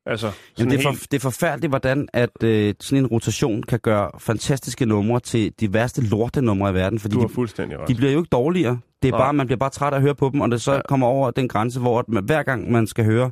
[0.06, 3.62] altså, Jamen, det, er helt, for, det er forfærdeligt, hvordan at, øh, sådan en rotation
[3.62, 7.78] kan gøre fantastiske numre til de værste lortenumre i verden, fordi du har de, fuldstændig
[7.78, 7.88] ret.
[7.88, 8.78] de bliver jo ikke dårligere.
[9.02, 9.20] Det er Nej.
[9.20, 10.80] bare, man bliver bare træt af at høre på dem, og det så Ja.
[10.88, 13.30] kommer over den grænse, hvor at man, hver gang man skal høre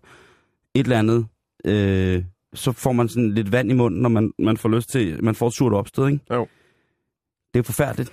[0.74, 1.26] et eller andet,
[1.64, 5.24] øh, så får man sådan lidt vand i munden, når man, man får lyst til,
[5.24, 6.24] man får et surt opstød, ikke?
[6.34, 6.46] Jo.
[7.54, 8.12] Det er forfærdeligt.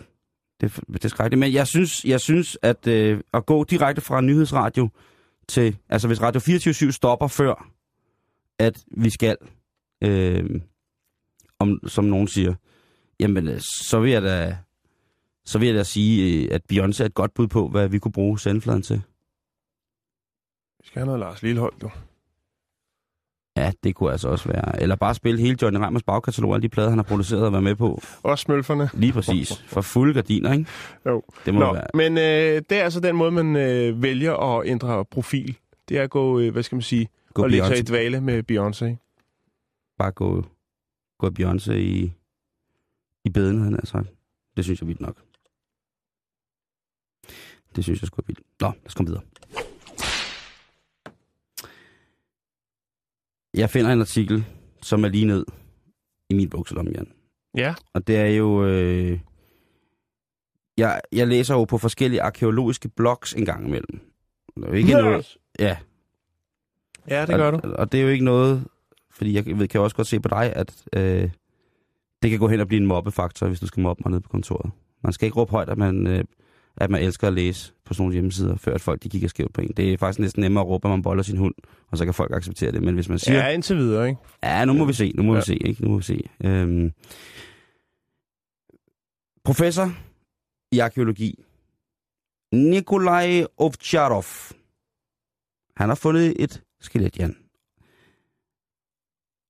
[0.62, 1.40] Det det er skrækkeligt.
[1.40, 4.90] Men jeg synes, jeg synes at øh, at gå direkte fra nyhedsradio
[5.48, 7.68] til, altså hvis Radio 24 stopper før,
[8.60, 9.38] at vi skal,
[10.04, 10.62] øh,
[11.60, 12.54] om, som nogen siger,
[13.20, 14.58] jamen øh, så vil jeg da,
[15.46, 18.00] så vil jeg da sige, øh, at Beyoncé er et godt bud på, hvad vi
[18.00, 19.02] kunne bruge sendfladen til.
[20.80, 21.90] Vi skal have noget Lars Lillehold, du.
[23.58, 24.82] Ja, det kunne altså også være.
[24.82, 27.64] Eller bare spille hele Johnny Reimers bagkatalog, alle de plader, han har produceret og været
[27.64, 28.02] med på.
[28.24, 28.90] Også smølferne.
[28.94, 29.58] Lige præcis.
[29.68, 30.66] For fulde gardiner, ikke?
[31.06, 31.24] Jo.
[31.46, 31.88] Det må Nå, være.
[31.94, 35.58] men øh, det er altså den måde, man øh, vælger at ændre profil.
[35.90, 38.22] Det er at gå, øh, hvad skal man sige, Gå og lægge sig i dvale
[38.22, 38.96] med Beyoncé.
[39.98, 40.46] Bare gå,
[41.18, 42.14] gå Beyoncé i,
[43.26, 44.08] i beden, han har sagt.
[44.58, 45.24] Det synes jeg vildt nok.
[47.76, 48.42] Det synes jeg sgu er vildt.
[48.60, 49.24] Nå, lad os komme videre.
[53.54, 54.46] Jeg finder en artikel,
[54.82, 55.46] som er lige ned
[56.30, 57.14] i min bukselomme, Jan.
[57.58, 57.76] Ja.
[57.94, 58.66] Og det er jo...
[58.66, 59.20] Øh,
[60.78, 64.00] jeg, jeg læser jo på forskellige arkeologiske blogs en gang imellem.
[64.56, 65.38] Det er jo ikke noget...
[65.60, 65.78] Ja,
[67.10, 67.60] Ja, det gør du.
[67.64, 68.64] og, og det er jo ikke noget,
[69.12, 71.30] fordi jeg ved, kan jo også godt se på dig, at øh,
[72.22, 74.30] det kan gå hen og blive en mobbefaktor, hvis du skal mobbe mig nede på
[74.30, 74.72] kontoret.
[75.04, 76.24] Man skal ikke råbe højt, at man, øh,
[76.78, 79.54] at man elsker at læse på sådan nogle hjemmesider, før at folk de kigger skævt
[79.54, 79.68] på en.
[79.78, 81.54] Det er faktisk næsten nemmere at råbe, at man boller sin hund,
[81.92, 82.84] og så kan folk acceptere det.
[82.84, 84.22] Men hvis man siger, Ja, indtil videre, ikke?
[84.44, 85.36] Ja, nu må vi se, nu må ja.
[85.36, 85.40] Ja.
[85.40, 85.84] vi se, ikke?
[85.84, 86.30] Nu må vi se.
[86.44, 86.92] Øhm,
[89.44, 89.92] professor
[90.72, 91.44] i arkeologi,
[92.54, 94.26] Nikolaj Ovtcharov,
[95.76, 97.36] han har fundet et skelet, Jan.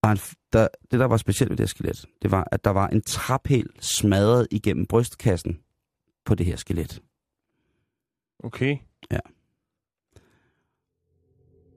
[0.01, 0.17] Og han,
[0.53, 3.01] der, det, der var specielt ved det her skelet, det var, at der var en
[3.01, 5.59] traphæl smadret igennem brystkassen
[6.25, 7.01] på det her skelet.
[8.43, 8.77] Okay.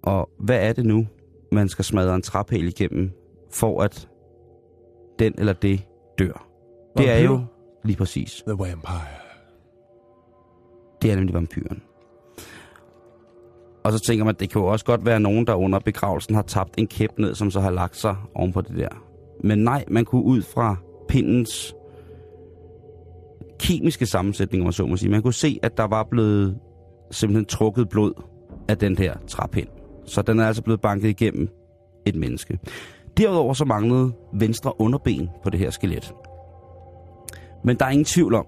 [0.03, 1.07] Og hvad er det nu,
[1.53, 3.11] man skal smadre en traphæl igennem,
[3.53, 4.09] for at
[5.19, 5.83] den eller det
[6.19, 6.49] dør?
[6.97, 7.31] Det er Vampyr?
[7.31, 7.45] jo
[7.85, 8.43] lige præcis.
[8.47, 9.21] The Vampire.
[11.03, 11.83] Det er nemlig vampyren.
[13.85, 16.35] Og så tænker man, at det kan jo også godt være nogen, der under begravelsen
[16.35, 18.89] har tabt en kæp ned, som så har lagt sig oven på det der.
[19.45, 20.77] Men nej, man kunne ud fra
[21.09, 21.75] pindens
[23.59, 25.11] kemiske sammensætning, om man så må sige.
[25.11, 26.59] Man kunne se, at der var blevet
[27.11, 28.13] simpelthen trukket blod
[28.69, 29.69] af den her træpind.
[30.07, 31.49] Så den er altså blevet banket igennem
[32.07, 32.59] et menneske.
[33.17, 36.15] Derudover så manglede venstre underben på det her skelet.
[37.65, 38.47] Men der er ingen tvivl om,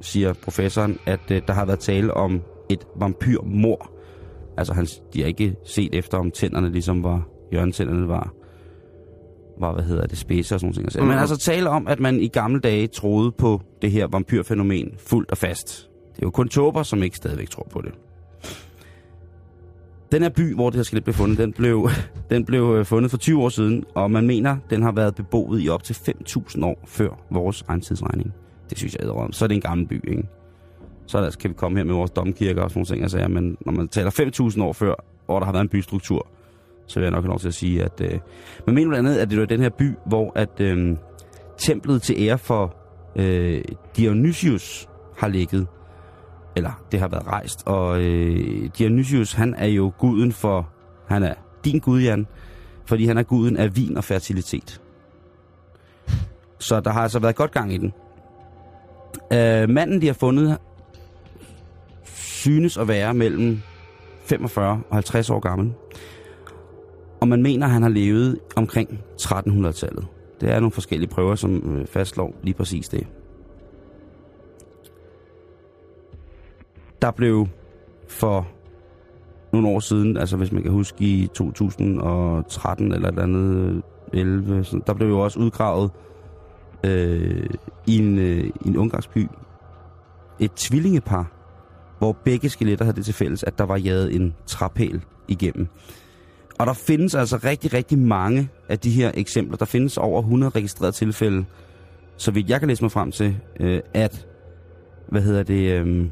[0.00, 3.90] siger professoren, at øh, der har været tale om et vampyrmor.
[4.58, 8.32] Altså, han, de har ikke set efter, om tænderne ligesom var, hjørnetænderne var,
[9.60, 11.02] var, hvad hedder det, spidse og sådan nogle ting.
[11.02, 11.08] Mm.
[11.08, 15.30] Men altså tale om, at man i gamle dage troede på det her vampyrfænomen fuldt
[15.30, 15.88] og fast.
[16.16, 17.92] Det er jo kun tåber, som ikke stadigvæk tror på det.
[20.12, 21.90] Den her by, hvor det her skelet blev fundet, den blev,
[22.30, 25.64] den blev øh, fundet for 20 år siden, og man mener, den har været beboet
[25.64, 28.34] i op til 5.000 år før vores egen tidsregning.
[28.70, 29.32] Det synes jeg er om.
[29.32, 30.28] Så er det en gammel by, ikke?
[31.08, 33.10] Så ellers altså, kan vi komme her med vores domkirker og sådan nogle ting, jeg
[33.10, 34.10] sagde, men når man taler
[34.50, 34.94] 5.000 år før,
[35.26, 36.26] hvor der har været en bystruktur,
[36.86, 38.00] så vil jeg nok have lov til at sige, at...
[38.00, 38.18] Øh,
[38.66, 40.96] men mener blandt andet, at det var den her by, hvor at øh,
[41.58, 42.76] templet til ære for
[43.16, 43.64] øh,
[43.96, 45.66] Dionysius har ligget,
[46.56, 50.68] eller det har været rejst, og øh, Dionysius, han er jo guden for,
[51.06, 51.34] han er
[51.64, 52.26] din gud, Jan,
[52.86, 54.80] fordi han er guden af vin og fertilitet.
[56.58, 57.92] Så der har altså været godt gang i den.
[59.32, 60.58] Øh, manden, de har fundet,
[62.38, 63.60] synes at være mellem
[64.20, 65.72] 45 og 50 år gammel.
[67.20, 70.06] Og man mener, at han har levet omkring 1300-tallet.
[70.40, 73.06] Det er nogle forskellige prøver, som øh, fastslår lige præcis det.
[77.02, 77.46] Der blev
[78.08, 78.48] for
[79.52, 83.82] nogle år siden, altså hvis man kan huske i 2013 eller et andet
[84.12, 85.90] øh, 11, så der blev jo også udgravet
[86.84, 87.50] øh,
[87.86, 89.28] i, en, øh, en ungarsk by
[90.40, 91.32] et tvillingepar,
[91.98, 95.68] hvor begge skeletter havde det til fælles, at der var jaget en trapæl igennem.
[96.58, 99.56] Og der findes altså rigtig, rigtig mange af de her eksempler.
[99.56, 101.44] Der findes over 100 registrerede tilfælde,
[102.16, 104.26] så vidt jeg kan læse mig frem til, øh, at,
[105.08, 106.10] hvad hedder det, øh,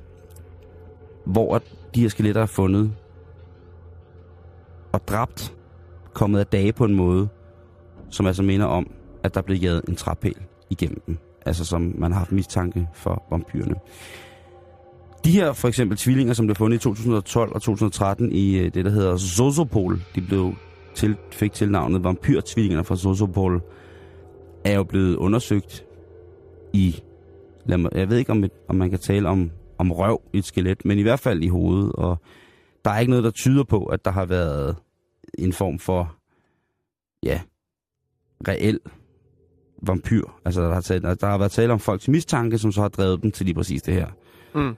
[1.25, 1.63] hvor
[1.95, 2.93] de her skeletter er fundet
[4.93, 5.55] og dræbt,
[6.15, 7.29] kommet af dage på en måde,
[8.11, 8.91] som altså minder om,
[9.23, 10.37] at der blev jaget en træpæl
[10.71, 11.19] igennem dem.
[11.47, 13.75] Altså som man har haft mistanke for vampyrerne.
[15.27, 18.85] De her for eksempel tvillinger, som blev fundet i 2012 og 2013 i øh, det,
[18.85, 20.55] der hedder Zozopol, de blev
[20.95, 23.63] til, fik tilnavnet vampyrtvillingerne fra Zozopol,
[24.65, 25.85] er jo blevet undersøgt
[26.73, 27.03] i,
[27.65, 30.39] lad mig, jeg ved ikke om, et, om man kan tale om, om røv i
[30.39, 32.19] et skelet, men i hvert fald i hovedet, og
[32.85, 34.77] der er ikke noget, der tyder på, at der har været
[35.39, 36.17] en form for,
[37.23, 37.41] ja,
[38.49, 38.81] reel
[39.83, 40.25] vampyr.
[40.45, 43.23] Altså, der har, talt, der har været tale om folks mistanke, som så har drevet
[43.23, 44.07] dem til lige præcis det her.
[44.55, 44.77] Mm.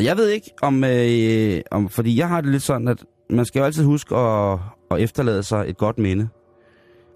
[0.00, 1.88] Jeg ved ikke, om, øh, om...
[1.88, 4.58] Fordi jeg har det lidt sådan, at man skal jo altid huske at,
[4.90, 6.28] at efterlade sig et godt minde.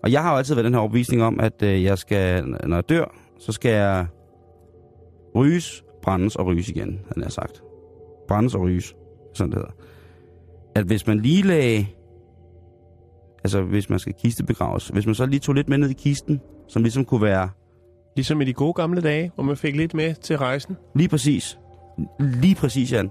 [0.03, 2.77] Og jeg har jo altid været den her overbevisning om, at øh, jeg skal, når
[2.77, 4.07] jeg dør, så skal jeg
[5.35, 7.63] ryges, brændes og ryges igen, han har sagt.
[8.29, 8.95] Brændes og ryges,
[9.35, 9.73] sådan det hedder.
[10.75, 11.87] At hvis man lige lagde...
[13.45, 16.41] Altså, hvis man skal kistebegraves, hvis man så lige tog lidt med ned i kisten,
[16.69, 17.49] som ligesom kunne være
[18.17, 20.77] Ligesom i de gode gamle dage, hvor man fik lidt med til rejsen.
[20.95, 21.59] lige præcis,
[22.21, 23.11] lige præcis, Jan.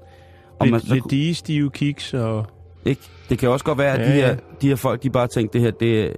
[0.59, 2.45] Og Lidt, man, så, lidt digestive kiks og...
[2.85, 3.01] Ikke?
[3.29, 4.35] Det kan også godt være, at Ja, de, her, ja.
[4.61, 6.13] de her folk, de bare tænkte, det her, det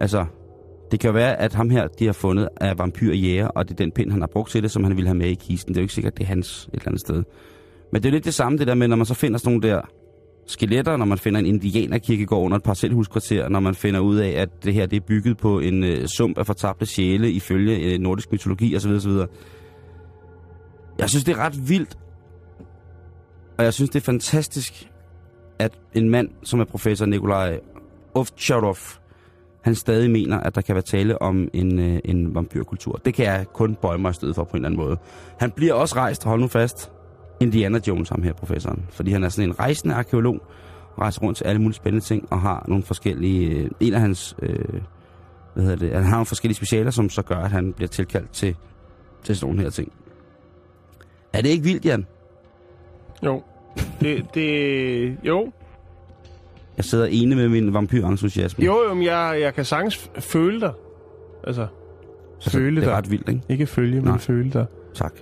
[0.00, 0.24] Altså,
[0.90, 3.90] det kan være, at ham her, de har fundet, er vampyrjæger, og det er den
[3.90, 5.74] pind, han har brugt til det, som han ville have med i kisten.
[5.74, 7.22] Det er jo ikke sikkert, det er hans et eller andet sted.
[7.92, 9.68] Men det er lidt det samme, det der med, når man så finder sådan nogle
[9.68, 9.80] der
[10.46, 14.48] skeletter, når man finder en indianerkirkegård under et parcelhuskvarter, når man finder ud af, at
[14.64, 18.32] det her det er bygget på en øh, sump af fortabte sjæle ifølge øh, nordisk
[18.32, 18.90] mytologi osv.
[18.90, 19.10] osv.
[21.02, 21.98] Jeg synes, det er ret vildt,
[23.58, 24.90] og jeg synes, det er fantastisk,
[25.58, 27.60] at en mand, som er professor Nikolaj
[28.14, 28.76] Ovtcharov,
[29.62, 33.00] han stadig mener, at der kan være tale om en, øh, en vampyrkultur.
[33.04, 34.96] Det kan jeg kun bøje mig stedet for på en eller anden måde.
[35.38, 36.92] Han bliver også rejst, hold nu fast,
[37.40, 38.86] Indiana Jones, ham her professoren.
[38.90, 40.42] Fordi han er sådan en rejsende arkeolog,
[40.98, 43.50] rejser rundt til alle mulige spændende ting, og har nogle forskellige...
[43.50, 44.36] Øh, en af hans...
[44.42, 44.80] Øh,
[45.54, 45.94] hvad hedder det?
[45.94, 48.56] Han har nogle forskellige specialer, som så gør, at han bliver tilkaldt til,
[49.22, 49.92] til sådan nogle her ting.
[51.32, 52.06] Er det ikke vildt, Jan?
[53.24, 53.42] Jo.
[54.00, 55.16] Det, det...
[55.24, 55.52] Jo.
[56.76, 58.64] Jeg sidder ene med min vampyrentusiasme.
[58.64, 60.72] Jo, jo, men jeg, jeg kan sagtens føle dig.
[61.46, 61.66] Altså,
[62.34, 62.96] altså, føle det er dig.
[62.98, 63.42] ret vildt, ikke?
[63.48, 64.18] ikke følge, men Nej.
[64.18, 64.66] føle dig.
[64.94, 65.12] Tak.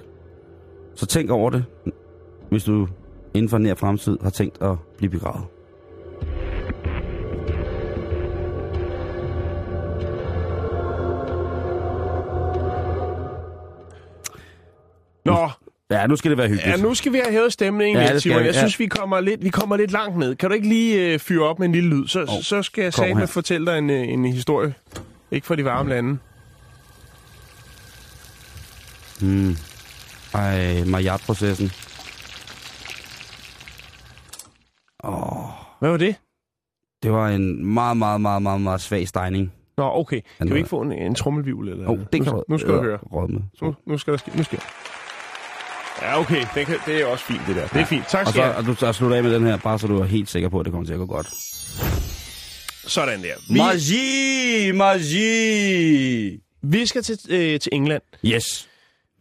[0.95, 1.65] Så tænk over det,
[2.51, 2.89] hvis du
[3.35, 5.45] inden for nær fremtid har tænkt at blive begravet.
[15.25, 15.49] Nå,
[15.91, 16.77] Ja, nu skal det være hyggeligt.
[16.79, 18.45] ja, nu skal vi have hævet stemningen Ja, lidt, skal Simon.
[18.45, 18.59] Jeg ja.
[18.59, 20.37] synes, vi kommer, lidt, vi kommer lidt langt ned.
[20.37, 22.07] Kan du ikke lige øh, fyre op med en lille lyd?
[22.07, 24.75] Så, Jo, så skal jeg satme fortælle dig en, øh, en historie.
[25.31, 26.19] Ikke fra de varme lande.
[29.21, 29.57] Mm.
[30.35, 31.71] Ej, Maillard-processen.
[35.05, 35.49] Åh,
[35.81, 36.15] Hvad var det?
[37.03, 39.53] det var en meget, meget, meget, meget, meget svag stejning.
[39.77, 40.21] Nå, okay.
[40.39, 41.69] Kan vi ikke få en, en trommelvivl?
[41.69, 42.99] Eller oh, det nu, kan du Nu skal du høre.
[43.13, 43.43] Rådme.
[43.63, 44.31] Nu, nu skal der ske.
[44.37, 44.59] Nu skal
[46.03, 46.47] Ja, okay.
[46.55, 47.67] Det, kan, det er også fint, det der.
[47.67, 48.05] Det er fint.
[48.09, 48.57] Tak Og skal så du have.
[48.57, 50.59] og du så slutter af med den her, bare så du er helt sikker på,
[50.61, 51.27] at det kommer til at gå godt.
[52.87, 53.35] Sådan der.
[53.53, 54.73] Vi, Magi!
[54.73, 56.41] Magi!
[56.63, 58.03] vi skal til, øh, til England.
[58.27, 58.69] Yes.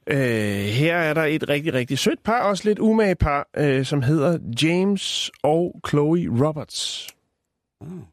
[0.08, 0.18] Øh,
[0.66, 4.38] her er der et rigtig, rigtig sødt par, også lidt umage par, øh, som hedder
[4.64, 7.08] James og Chloe Roberts.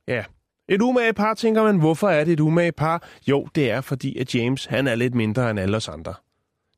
[0.09, 0.25] Ja.
[0.69, 3.09] Et umage par, tænker man, hvorfor er det et umage par?
[3.27, 6.14] Jo, det er fordi, at James han er lidt mindre end alle os andre.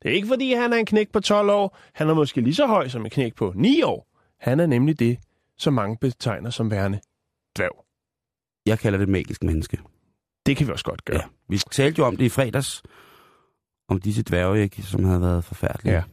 [0.01, 1.77] Det er ikke fordi, han er en knæk på 12 år.
[1.93, 4.07] Han er måske lige så høj som en knæk på 9 år.
[4.39, 5.19] Han er nemlig det,
[5.57, 6.99] som mange betegner som værende
[7.57, 7.85] dværg.
[8.65, 9.77] Jeg kalder det et magisk menneske.
[10.45, 11.17] Det kan vi også godt gøre.
[11.17, 11.27] Ja.
[11.49, 12.83] Vi talte jo om det i fredags,
[13.89, 15.95] om disse dværge, ikke, som havde været forfærdelige.
[15.95, 16.03] Ja.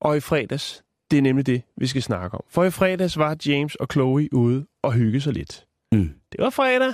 [0.00, 2.44] Og i fredags, det er nemlig det, vi skal snakke om.
[2.48, 5.66] For i fredags var James og Chloe ude og hygge sig lidt.
[5.92, 6.14] Mm.
[6.32, 6.92] Det var fredag.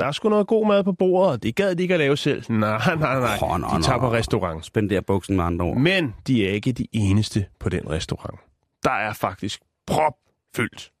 [0.00, 2.16] Der er sgu noget god mad på bordet, og det gad de ikke at lave
[2.16, 2.44] selv.
[2.48, 3.38] Nej, nej, nej.
[3.42, 4.08] Åh, nå, De tager nå.
[4.08, 4.64] på restaurant.
[4.64, 5.76] Spændere buksen med andre ord.
[5.76, 8.40] Men de er ikke de eneste på den restaurant.
[8.84, 10.92] Der er faktisk propfyldt.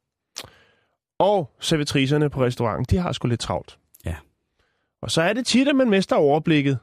[1.18, 3.78] Og servitricerne på restauranten, de har sgu lidt travlt.
[4.04, 4.16] Ja.
[5.02, 6.78] Og så er det tit, at man mister overblikket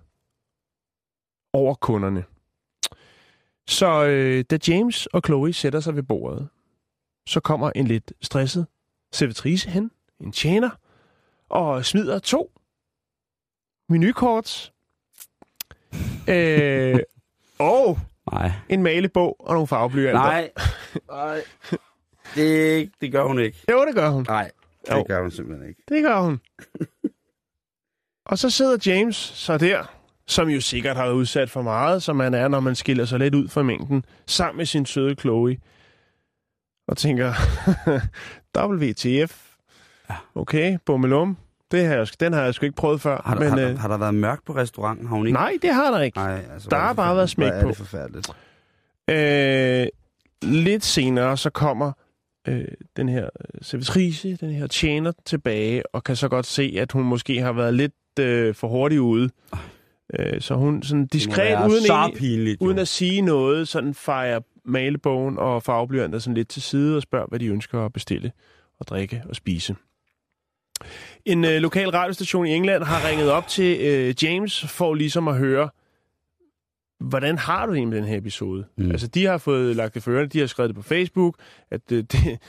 [1.53, 2.23] over kunderne.
[3.67, 6.47] Så øh, da James og Chloe sætter sig ved bordet,
[7.27, 8.67] så kommer en lidt stresset
[9.11, 9.91] servitrice hen,
[10.21, 10.69] en tjener,
[11.49, 12.51] og smider to
[13.89, 14.73] menukort.
[16.29, 16.99] øh,
[17.59, 17.99] og
[18.31, 18.51] Nej.
[18.69, 20.19] En malebog og nogle farveblyanter.
[20.21, 20.51] Nej.
[21.11, 21.41] Nej.
[22.35, 23.57] Det, det gør hun ikke.
[23.71, 24.25] Jo, det gør hun.
[24.29, 24.51] Nej,
[24.87, 25.05] det Jo.
[25.07, 25.83] gør hun simpelthen ikke.
[25.89, 26.39] Det gør hun.
[28.31, 29.93] og så sidder James så der,
[30.27, 33.19] som jo sikkert har været udsat for meget, som man er, når man skiller sig
[33.19, 35.57] lidt ud fra mængden, sammen med sin søde Chloe.
[36.87, 37.33] Og tænker,
[38.57, 39.46] WTF.
[40.35, 41.37] Okay, bummelum.
[41.71, 43.21] Det har jeg, den har jeg sgu ikke prøvet før.
[43.25, 45.07] Har, der, men, har, øh, har der været mørkt på restauranten?
[45.07, 45.39] Har hun ikke?
[45.39, 46.17] nej, det har der ikke.
[46.17, 47.67] Nej altså, Der er har bare været smæk Hvor er på.
[47.67, 48.29] det forfærdeligt.
[49.09, 49.87] Øh,
[50.41, 51.91] lidt senere, så kommer
[52.47, 52.65] øh,
[52.97, 57.03] den her øh, servitrice, den her tjener tilbage, og kan så godt se, at hun
[57.03, 59.29] måske har været lidt øh, for hurtig ude.
[60.19, 65.37] Øh, så hun sådan diskret, uden, så pinligt, uden at sige noget, sådan fejrer malebogen
[65.37, 68.31] og farveblyanter sådan lidt til side og spørger, hvad de ønsker at bestille
[68.79, 69.75] og drikke og spise.
[71.25, 75.37] En øh, lokal radiostation i England har ringet op til øh, James for ligesom at
[75.37, 75.69] høre,
[76.99, 78.65] hvordan har du egentlig den her episode?
[78.77, 78.91] Mm.
[78.91, 81.35] Altså, de har fået lagt det for ørerne, de har skrevet det på Facebook,
[81.71, 82.39] at øh, det,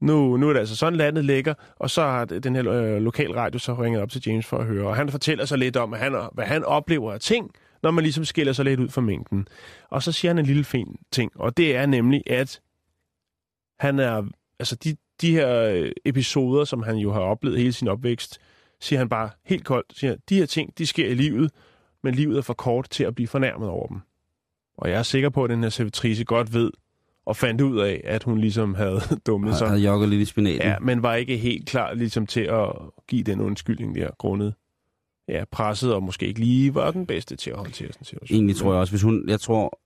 [0.00, 3.32] nu, nu er det altså sådan, landet ligger, og så har den her øh, lokal
[3.32, 5.92] radio så ringet op til James for at høre, og han fortæller sig lidt om,
[5.92, 7.50] han, hvad han oplever af ting,
[7.82, 9.48] når man ligesom skiller sig lidt ud fra mængden.
[9.90, 12.60] Og så siger han en lille fin ting, og det er nemlig, at
[13.80, 14.22] han er,
[14.58, 18.38] altså de, de her øh, episoder, som han jo har oplevet hele sin opvækst,
[18.80, 21.50] siger han bare helt koldt, siger, de her ting, de sker i livet,
[22.02, 24.00] men livet er for kort til at blive fornærmet over dem.
[24.78, 26.70] Og jeg er sikker på, at den her servitrice godt ved,
[27.26, 29.68] og fandt ud af, at hun ligesom havde dummet sig.
[29.68, 30.60] har jogget lidt i spinaten.
[30.60, 32.68] Ja, men var ikke helt klar ligesom til at
[33.08, 34.54] give den undskyldning der, grundet
[35.28, 38.34] ja, presset, og måske ikke lige var den bedste til at håndtere sådan en situation.
[38.36, 39.78] Egentlig tror jeg også, hvis hun, jeg tror,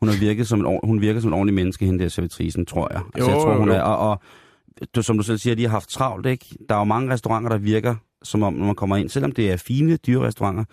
[0.00, 2.88] hun har virket som en, hun virker som en ordentlig menneske, hende der servitrisen, tror
[2.92, 3.02] jeg.
[3.14, 3.74] Altså, Jo, jeg tror, hun jo.
[3.74, 4.22] er, og, og
[4.94, 6.56] du, som du selv siger, de har haft travlt, ikke?
[6.68, 9.50] Der er jo mange restauranter, der virker som om, når man kommer ind, selvom det
[9.50, 10.64] er fine, dyre restauranter,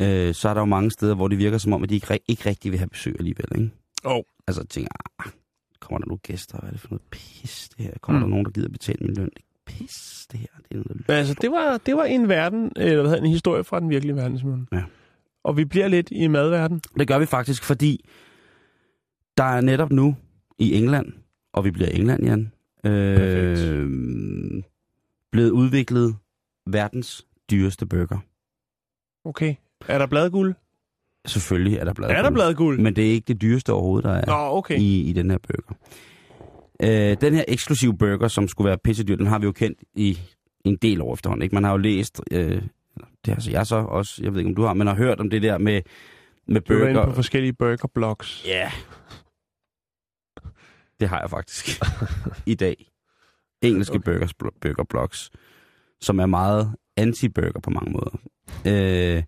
[0.00, 2.18] øh, så er der jo mange steder, hvor det virker som om, at de ikke,
[2.28, 3.70] ikke rigtig vil have besøg alligevel, ikke?
[4.04, 4.24] Jo.
[4.46, 5.32] Altså, jeg tænker, ah,
[5.80, 6.58] kommer der nu gæster?
[6.58, 7.92] Hvad er det for noget pis, det her?
[8.00, 8.22] Kommer Mm.
[8.24, 9.24] der nogen, der gider betale min løn?
[9.36, 10.46] Det Pis, det her.
[10.68, 11.02] Det er noget.
[11.08, 13.90] Men altså, det var, det var en verden, eller hvad hedder, en historie fra den
[13.90, 14.68] virkelige verden, Simon.
[14.72, 14.82] Ja.
[15.44, 16.80] Og vi bliver lidt i madverden.
[16.98, 18.08] Det gør vi faktisk, fordi
[19.36, 20.16] der er netop nu
[20.58, 21.12] i England,
[21.52, 22.52] og vi bliver i England, Jan,
[22.86, 24.62] øh,
[25.32, 26.16] blevet udviklet
[26.66, 28.18] verdens dyreste burger.
[29.24, 29.54] Okay.
[29.88, 30.54] Er der bladguld?
[31.26, 32.10] Selvfølgelig er der blad.
[32.10, 32.78] Er der bladguld?
[32.80, 34.78] Men det er ikke det dyreste overhovedet, der er Nå, okay.
[34.78, 35.74] i, i den her burger.
[36.82, 40.18] Øh, den her eksklusive burger, som skulle være pissedyr, den har vi jo kendt i
[40.64, 41.42] en del år efterhånden.
[41.42, 41.54] Ikke?
[41.54, 42.62] Man har jo læst, øh,
[43.24, 45.20] det har så jeg så også, jeg ved ikke om du har, men har hørt
[45.20, 45.82] om det der med,
[46.48, 47.14] med Du var inde på burger.
[47.14, 48.44] forskellige burgerblogs.
[48.46, 48.70] Ja.
[51.00, 51.82] Det har jeg faktisk.
[52.46, 52.88] I dag.
[53.62, 54.12] Engelske okay.
[54.12, 55.30] burgers, burger blogs,
[56.00, 58.18] som er meget anti-burger på mange måder.
[58.66, 59.22] Øh,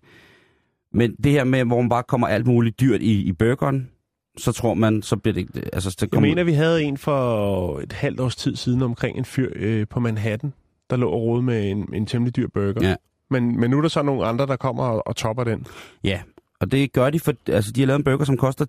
[0.93, 3.89] men det her med, hvor man bare kommer alt muligt dyrt i, i burgeren,
[4.37, 5.69] så tror man, så bliver det...
[5.73, 9.17] Altså, så Jeg kommer, mener, vi havde en for et halvt års tid siden omkring
[9.17, 10.53] en fyr øh, på Manhattan,
[10.89, 12.89] der lå og rode med en, en temmelig dyr burger.
[12.89, 12.95] Ja.
[13.29, 15.67] Men, men nu er der så nogle andre, der kommer og, og topper den.
[16.03, 16.21] Ja,
[16.59, 18.65] og det gør de, for altså, de har lavet en burger, som koster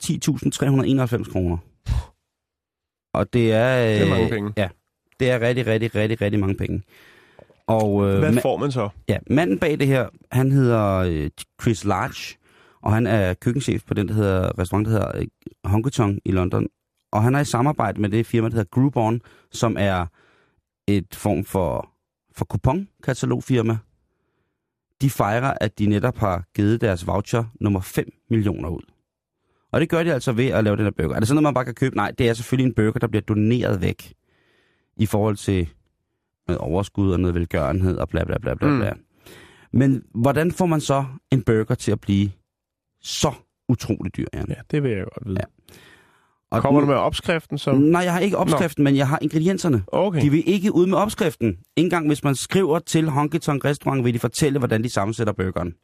[1.24, 1.56] 10.391 kroner.
[3.16, 3.82] Og det er...
[3.84, 4.52] Øh, Det er mange penge.
[4.56, 4.68] Ja,
[5.20, 6.82] det er rigtig, rigtig, rigtig, rigtig mange penge.
[7.66, 8.88] Og, øh, Hvad får man så?
[9.08, 11.30] Ja, manden bag det her, han hedder øh,
[11.62, 12.36] Chris Large,
[12.82, 15.26] og han er køkkenchef på den, der hedder, restaurant, der hedder øh,
[15.64, 16.66] Honky Tonk i London.
[17.12, 19.20] Og han er i samarbejde med det firma, der hedder Groupon,
[19.52, 20.06] som er
[20.88, 21.90] et form for,
[22.36, 23.76] for kuponkatalogfirma.
[25.02, 28.82] De fejrer, at de netop har givet deres voucher nummer 5 millioner ud.
[29.76, 31.14] Og det gør de altså ved at lave den her burger.
[31.14, 31.96] Er det sådan noget, man bare kan købe?
[31.96, 34.12] Nej, det er selvfølgelig en burger, der bliver doneret væk
[34.96, 35.68] i forhold til
[36.48, 38.68] noget overskud og noget velgørenhed og bla bla bla bla.
[38.68, 38.78] Mm.
[38.78, 38.92] bla.
[39.72, 42.30] Men hvordan får man så en burger til at blive
[43.02, 43.32] så
[43.68, 44.44] utrolig dyr, Jan?
[44.48, 45.38] Ja, det vil jeg godt vide.
[45.40, 45.74] Ja.
[46.50, 47.72] Og Kommer du med opskriften så?
[47.72, 49.82] Nej, jeg har ikke opskriften, men jeg har ingredienserne.
[49.86, 50.22] Okay.
[50.22, 51.48] De vil ikke ud med opskriften.
[51.48, 55.32] Ikke engang hvis man skriver til Honky Tonk Restaurant, vil de fortælle, hvordan de sammensætter
[55.32, 55.74] burgeren.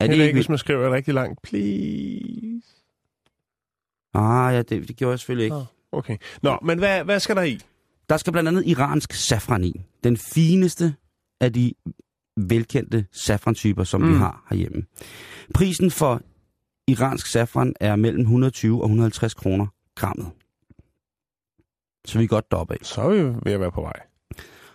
[0.00, 0.24] Er det ikke...
[0.24, 1.42] ikke, hvis man skriver rigtig langt.
[1.42, 2.75] Please.
[4.16, 5.56] Ah, ja, det, det gjorde jeg selvfølgelig ikke.
[5.56, 5.64] Ah.
[5.92, 6.16] Okay.
[6.42, 7.60] Nå, men hvad, hvad skal der i?
[8.08, 9.80] Der skal blandt andet iransk safran i.
[10.04, 10.94] Den fineste
[11.40, 11.72] af de
[12.36, 14.08] velkendte safrantyper, som mm.
[14.08, 14.84] vi har herhjemme.
[15.54, 16.20] Prisen for
[16.88, 20.30] iransk safran er mellem 120 og 150 kroner grammet.
[22.06, 22.78] Så vi er godt deroppe af.
[22.82, 24.00] Så er vi ved at være på vej.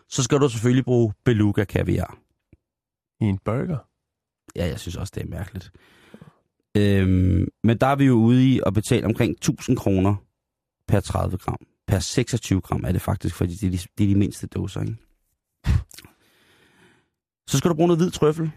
[0.10, 2.18] Så skal du selvfølgelig bruge beluga kaviar.
[3.22, 3.78] I en burger?
[4.56, 5.72] Ja, jeg synes også, det er mærkeligt.
[6.78, 10.16] Øhm, men der er vi jo ude i at betale omkring 1000 kroner
[10.88, 11.58] per 30 gram.
[11.88, 14.82] Per 26 gram er det faktisk, fordi det er de, det er de mindste dåser,
[14.82, 14.96] ikke?
[17.48, 18.52] Så skal du bruge noget hvid trøffel.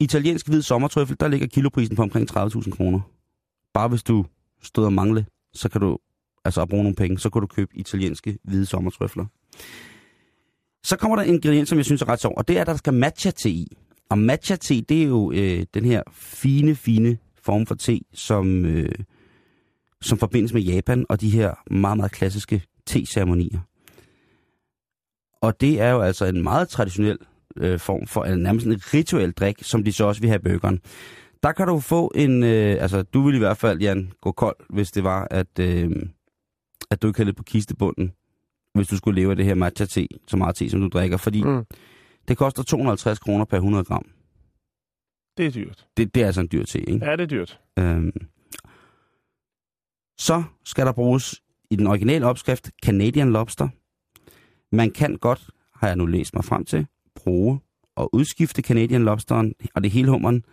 [0.00, 3.00] Italiensk hvid sommertrøffel, der ligger kiloprisen på omkring 30.000 kroner.
[3.74, 4.24] Bare hvis du
[4.62, 5.98] stod og mangle, så kan du
[6.44, 9.26] altså at bruge nogle penge, så kan du købe italienske hvide sommertrøfler.
[10.84, 12.66] Så kommer der en ingrediens, som jeg synes er ret sjov, og det er, at
[12.66, 13.76] der skal matcha te i.
[14.08, 18.64] Og matcha te, det er jo øh, den her fine, fine form for te, som,
[18.64, 18.88] øh,
[20.00, 23.60] som forbindes med Japan og de her meget, meget klassiske te-ceremonier.
[25.40, 27.18] Og det er jo altså en meget traditionel
[27.56, 30.48] øh, form for, eller nærmest en rituel drik, som de så også vil have i
[30.48, 30.80] burgeren.
[31.42, 34.56] Der kan du få en, øh, altså du vil i hvert fald, Jan, gå kold,
[34.70, 35.90] hvis det var, at, øh,
[36.90, 38.12] at du ikke havde lidt på kistebunden,
[38.74, 41.16] hvis du skulle leve af det her matcha te, så meget te, som du drikker,
[41.16, 41.64] fordi mm.
[42.28, 44.06] det koster 250 kroner per 100 gram.
[45.36, 45.86] Det er dyrt.
[45.96, 47.06] Det, det er altså en dyr te, ikke?
[47.06, 47.60] Ja, det er dyrt.
[47.78, 48.12] Øhm,
[50.18, 53.68] så skal der bruges i den originale opskrift Canadian Lobster.
[54.72, 57.60] Man kan godt, har jeg nu læst mig frem til, bruge
[57.96, 60.44] og udskifte Canadian Lobsteren og det hele hummeren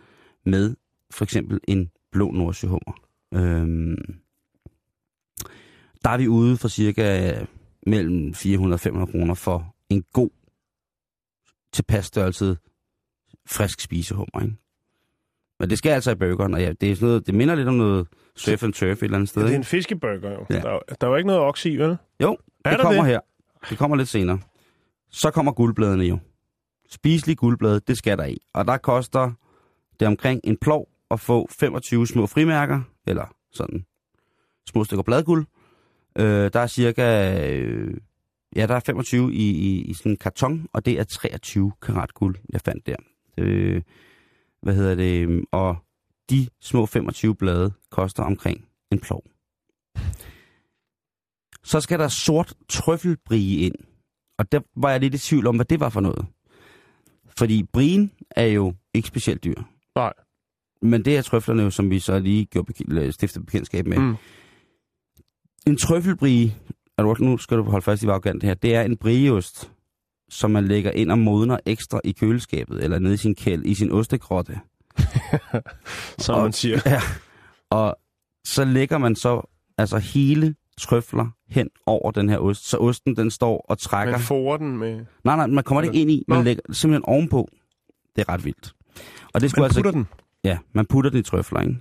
[0.44, 0.76] med
[1.10, 3.00] for eksempel en blå nordsjøhummer.
[3.34, 4.20] Øhm,
[6.04, 7.36] der er vi ude for cirka
[7.86, 10.30] mellem 400 og 500 kroner for en god
[11.72, 12.56] tilpas størrelse
[13.46, 14.56] frisk spisehummer, ikke?
[15.60, 17.68] Men det skal altså i burgeren, og ja, det, er sådan noget, det minder lidt
[17.68, 19.42] om noget surf and turf et eller andet sted.
[19.42, 20.46] Ja, det er en fiskeburger, jo.
[20.50, 20.54] Ja.
[20.60, 21.96] Der, er- der er jo ikke noget oks i, vel?
[22.22, 23.10] Jo, Er det kommer det?
[23.10, 23.20] her.
[23.70, 24.38] Det kommer lidt senere.
[25.10, 26.18] Så kommer guldbladene jo.
[26.90, 28.38] Spiselige guldblade, det skal der i.
[28.54, 29.32] Og der koster
[30.00, 33.84] det omkring en plov at få 25 små frimærker, eller sådan
[34.70, 35.46] små stykker bladguld.
[36.18, 37.94] Øh, der er cirka, øh,
[38.56, 42.14] ja, der er 25 i, i, i sådan en karton, og det er 23 karat
[42.14, 42.96] guld, jeg fandt der.
[43.38, 43.82] Øh,
[44.64, 45.44] hvad hedder det?
[45.52, 45.76] Og
[46.30, 49.24] de små 25 blade koster omkring en plov.
[51.64, 53.74] Så skal der sort trøffelbrie ind.
[54.38, 56.26] Og der var jeg lidt i tvivl om, hvad det var for noget.
[57.38, 59.62] Fordi brien er jo ikke specielt dyr.
[59.96, 60.12] Nej.
[60.82, 63.98] Men det er trøflerne jo, som vi så lige gjorde stiftede bekendtskab med.
[63.98, 64.14] Mm.
[65.66, 66.54] En trøffelbrie,
[66.96, 69.73] og nu skal du holde fast i, hvor det her, det er en brieost,
[70.28, 73.74] som man lægger ind og modner ekstra i køleskabet, eller nede i sin kæld, i
[73.74, 74.60] sin ostegrotte.
[76.18, 76.80] Som Og- man siger.
[76.90, 77.00] Ja.
[77.70, 77.96] Og
[78.44, 83.30] så lægger man så altså hele trøfler hen over den her ost, så osten den
[83.30, 84.12] står og trækker.
[84.12, 85.04] Man får den med...
[85.24, 86.44] Nej, nej, man kommer det ikke ind i, man Nå.
[86.44, 87.48] lægger simpelthen ovenpå.
[88.16, 88.74] Det er ret vildt.
[89.34, 90.06] Og det skulle Man altså putter den.
[90.44, 91.76] Ja, man putter den i trøfler, ikke?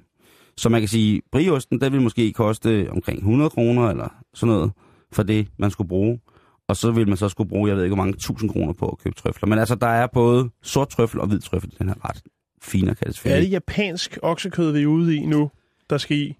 [0.57, 4.71] Så man kan sige, briosten, den vil måske koste omkring 100 kroner eller sådan noget,
[5.11, 6.19] for det, man skulle bruge.
[6.67, 8.89] Og så vil man så skulle bruge, jeg ved ikke, hvor mange tusind kroner på
[8.89, 9.49] at købe trøfler.
[9.49, 12.23] Men altså, der er både sort trøffel og hvid trøffel i den her ret
[12.61, 15.51] fine, kan det Er det japansk oksekød, vi er ude i nu,
[15.89, 16.37] der skal i?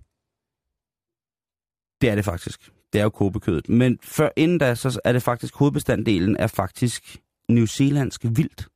[2.01, 2.71] Det er det faktisk.
[2.93, 3.69] Det er jo kobekødet.
[3.69, 7.17] Men før inden da, så er det faktisk, hovedbestanddelen er faktisk
[7.49, 8.67] New Zealandsk vildt.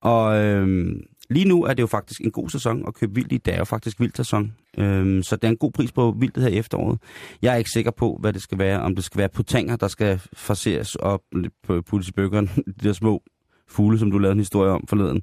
[0.00, 3.36] Og øhm, lige nu er det jo faktisk en god sæson at købe vildt i.
[3.36, 4.52] Det er jo faktisk vildt sæson.
[4.78, 6.98] Øhm, så det er en god pris på vildtet her i efteråret.
[7.42, 8.80] Jeg er ikke sikker på, hvad det skal være.
[8.80, 11.20] Om det skal være putanger, der skal forseres op
[11.62, 12.46] på puttes i bøgeren.
[12.80, 13.22] De der små
[13.68, 15.22] fugle, som du lavede en historie om forleden.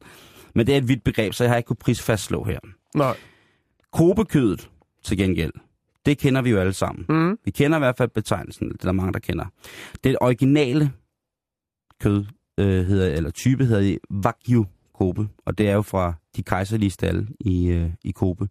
[0.56, 2.60] Men det er et vidt begreb, så jeg har ikke kunnet prisfastslå her.
[2.96, 3.18] Nej.
[3.94, 4.70] Kobekødet
[5.04, 5.52] til gengæld,
[6.06, 7.06] det kender vi jo alle sammen.
[7.10, 7.38] Mm.
[7.46, 9.46] Vi kender i hvert fald betegnelsen, det er der mange, der kender.
[10.04, 10.92] Det originale
[12.02, 12.26] kød,
[12.58, 14.66] øh, hedder, eller type hedder Wagyu
[15.04, 18.50] Kobe, og det er jo fra de kejserlige stalle i, øh, i Kobe.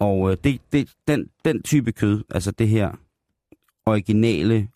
[0.00, 2.92] Og øh, det, det, den, den type kød, altså det her
[3.86, 4.68] originale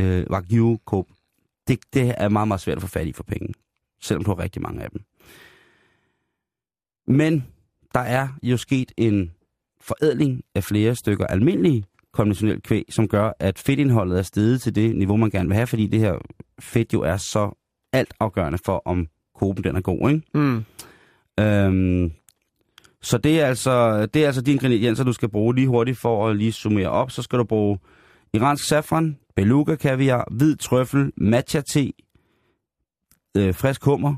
[0.00, 1.12] øh, Wagyu Kobe,
[1.68, 3.54] det, det er meget, meget svært at få fat i for penge,
[4.02, 5.00] selvom du har rigtig mange af dem.
[7.06, 7.46] Men
[7.94, 9.32] der er jo sket en
[9.80, 14.96] forædling af flere stykker almindelige konventionelt kvæg, som gør, at fedtindholdet er steget til det
[14.96, 16.18] niveau, man gerne vil have, fordi det her
[16.60, 17.58] fedt jo er så
[17.92, 19.08] alt afgørende for, om
[19.38, 20.22] koben den er god, ikke?
[20.34, 20.64] Mm.
[21.40, 22.12] Øhm,
[23.02, 26.28] så det er, altså, det er altså de ingredienser, du skal bruge lige hurtigt for
[26.28, 27.10] at lige summere op.
[27.10, 27.78] Så skal du bruge
[28.34, 31.92] iransk safran, beluga kaviar, hvid trøffel, matcha te,
[33.36, 34.14] øh, frisk hummer,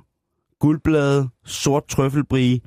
[0.60, 2.60] guldblade, sort trøffelbrie,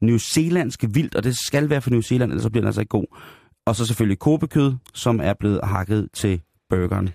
[0.00, 2.80] New Zealandsk vildt, og det skal være fra New Zealand, ellers så bliver den altså
[2.80, 3.16] ikke god.
[3.66, 6.40] Og så selvfølgelig kobekød, som er blevet hakket til
[6.70, 7.10] burgeren.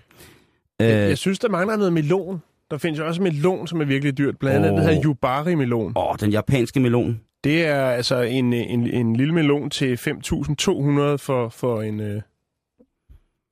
[0.78, 2.42] Jeg, Øh, jeg synes, der mangler noget melon.
[2.70, 4.38] Der findes jo også melon, som er virkelig dyrt.
[4.38, 4.76] Blandt andet Åh.
[4.76, 5.92] det hedder Yubari-melon.
[5.96, 7.20] åh, den japanske melon.
[7.44, 12.00] Det er altså en, en, en lille melon til 5.200 for, for en...
[12.00, 12.22] Øh,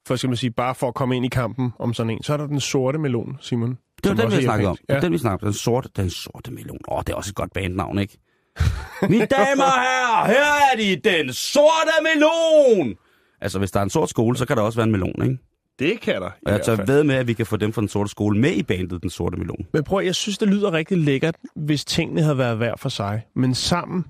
[0.07, 2.23] for, skal man sige, bare for at komme ind i kampen om sådan en.
[2.23, 3.79] Så er der den sorte melon, Simon.
[4.05, 4.77] Det var den, vi snakkede om.
[4.89, 5.01] Ja.
[5.01, 5.53] Den, vi snakkede om.
[5.53, 6.79] Den sorte, den sorte melon.
[6.89, 8.19] Åh, det er også et godt bandnavn, ikke?
[9.09, 12.95] Mine damer og herrer, her er de, den sorte melon!
[13.41, 15.39] Altså, hvis der er en sort skole, så kan der også være en melon, ikke?
[15.79, 16.31] Det kan der.
[16.47, 16.87] Og jeg fald.
[16.87, 19.11] ved med, at vi kan få dem fra den sorte skole med i bandet, den
[19.11, 19.67] sorte melon.
[19.73, 23.27] Men prøv, jeg synes, det lyder rigtig lækkert, hvis tingene havde været hver for sig.
[23.37, 24.05] Men sammen,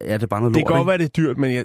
[0.00, 1.64] Ja, det er bare noget det lort, kan godt være, det er dyrt, men jeg,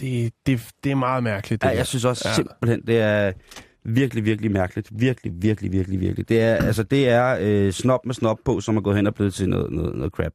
[0.00, 1.62] det, det, det er meget mærkeligt.
[1.62, 2.30] Det Ja, jeg synes også Ja.
[2.30, 2.34] ja.
[2.34, 3.32] simpelthen, det er
[3.84, 4.88] virkelig, virkelig mærkeligt.
[4.92, 6.28] Virkelig, virkelig, virkelig, virkelig.
[6.28, 9.14] Det er, altså, det er øh, snop med snop på, som er gået hen og
[9.14, 10.32] blevet til noget, noget, noget crap.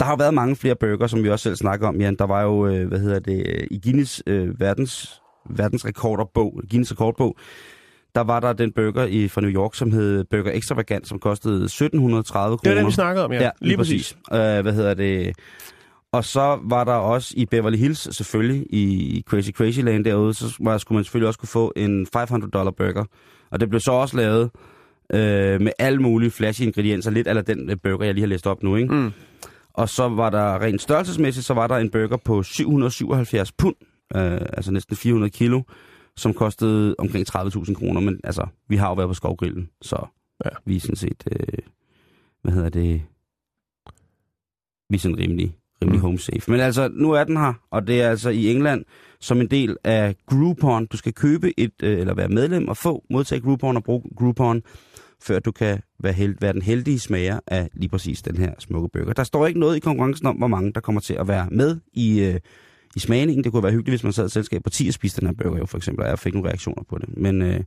[0.00, 2.16] Der har jo været mange flere burger, som vi også selv snakker om, Jan.
[2.16, 7.36] Der var jo, øh, hvad hedder det, øh, i Guinness øh, verdens, verdensrekorderbog, Guinness rekordbog,
[8.14, 11.64] der var der den burger i, fra New York, som hed Burger Extravagant, som kostede
[11.64, 12.70] 1730 kroner.
[12.70, 13.42] Det er det, vi snakkede om, ja.
[13.42, 14.16] Ja, lige præcis.
[14.32, 15.36] Øh, hvad hedder det?
[16.12, 20.48] Og så var der også i Beverly Hills, selvfølgelig, i Crazy Crazy Land derude, så
[20.48, 23.04] skulle man selvfølgelig også kunne få en 500 dollar burger.
[23.50, 24.50] Og det blev så også lavet
[25.14, 28.46] øh, med alle mulige flashy ingredienser, lidt af den øh, burger, jeg lige har læst
[28.46, 28.94] op nu, ikke?
[28.94, 29.12] Mm.
[29.74, 33.74] Og så var der rent størrelsesmæssigt, så var der en burger på 777 pund,
[34.16, 35.62] øh, altså næsten 400 kilo,
[36.16, 38.00] som kostede omkring 30.000 kroner.
[38.00, 40.06] Men altså, vi har jo været på skovgrillen, så
[40.44, 40.50] Ja.
[40.66, 41.58] vi er sådan set, øh,
[42.42, 43.02] hvad hedder det,
[44.90, 46.02] vi er sådan rimelig, rimelig Mm.
[46.04, 46.50] home safe.
[46.50, 48.84] Men altså, nu er den her, og det er altså i England
[49.20, 50.86] som en del af Groupon.
[50.86, 54.62] Du skal købe et, øh, eller være medlem og få, modtage Groupon og bruge Groupon,
[55.22, 58.88] før du kan være, held, være den heldige smager af lige præcis den her smukke
[58.92, 59.12] burger.
[59.12, 61.80] Der står ikke noget i konkurrencen om, hvor mange der kommer til at være med
[61.92, 62.40] i, øh,
[62.96, 63.44] i smagningen.
[63.44, 65.34] Det kunne være hyggeligt, hvis man sad i selskab på 10 og spiste den her
[65.34, 67.16] burger, jo for eksempel, og jeg fik nogle reaktioner på det.
[67.16, 67.60] Men øh,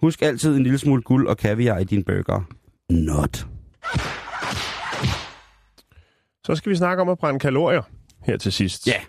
[0.00, 2.42] husk altid en lille smule guld og kaviar i din burger.
[2.90, 3.46] Not.
[6.46, 7.82] Så skal vi snakke om at brænde kalorier
[8.24, 8.86] her til sidst.
[8.86, 9.00] Ja.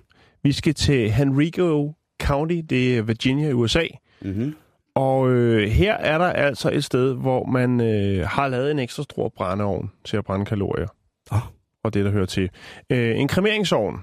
[0.44, 3.84] Vi skal til Henrico County, det er Virginia i USA.
[4.22, 4.56] Mm-hmm.
[4.96, 9.04] Og øh, her er der altså et sted, hvor man øh, har lavet en ekstra
[9.04, 10.88] stor brændeovn til at brænde kalorier.
[11.32, 11.39] Åh.
[11.84, 12.50] Og det, der hører til.
[12.89, 14.00] Øh, en kremeringsovn,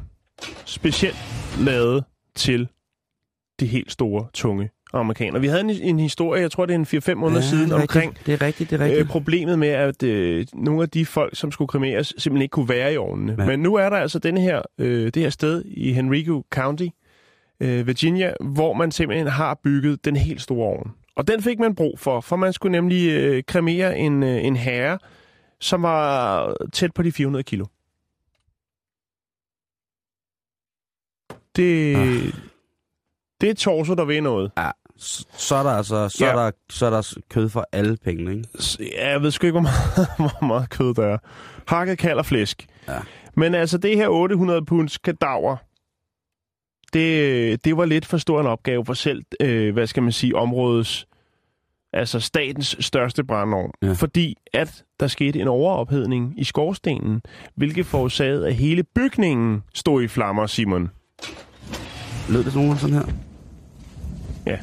[0.64, 1.16] specielt
[1.60, 2.68] lavet til
[3.60, 5.40] de helt store, tunge amerikanere.
[5.40, 7.80] Vi havde en, en historie, jeg tror det er en 4-5 måneder siden, det er
[7.80, 8.16] omkring.
[8.26, 9.00] Det er rigtigt, det er rigtigt.
[9.00, 12.68] øh, problemet med, at øh, nogle af de folk, som skulle kremeres, simpelthen ikke kunne
[12.68, 13.34] være i ovnene.
[13.38, 13.42] Ja.
[13.42, 13.48] Ja.
[13.48, 16.86] Men nu er der altså denne her, øh, det her sted i Henrico County,
[17.60, 20.90] øh, Virginia, hvor man simpelthen har bygget den helt store ovn.
[21.16, 24.56] Og den fik man brug for, for man skulle nemlig øh, kremere en, øh, en
[24.56, 24.98] herre,
[25.60, 27.64] som var tæt på de 400 kilo.
[31.56, 32.32] Det, Ah.
[33.40, 34.50] det er torso, der ved noget.
[34.96, 36.30] Så, så er der altså så, Ja.
[36.30, 36.36] ja.
[36.38, 38.48] er der, så er der kød for alle pengene, ikke?
[38.96, 40.08] Ja, jeg ved sgu ikke, hvor meget,
[40.40, 41.18] hvor meget kød der er.
[41.68, 42.66] Hakket kald og flæsk.
[42.88, 42.98] Ja.
[43.36, 45.56] Men altså, det her 800 punds kadaver,
[46.92, 50.36] det, det var lidt for stor en opgave for selv, øh, hvad skal man sige,
[50.36, 51.06] områdets,
[51.92, 53.70] altså statens største brandovn.
[53.82, 53.92] Ja.
[53.92, 57.22] Fordi at der skete en overophedning i skorstenen,
[57.54, 60.90] hvilket forårsagede, at hele bygningen stod i flammer, Simon.
[62.28, 63.06] Lød det nogen sådan her?
[64.46, 64.58] Ja.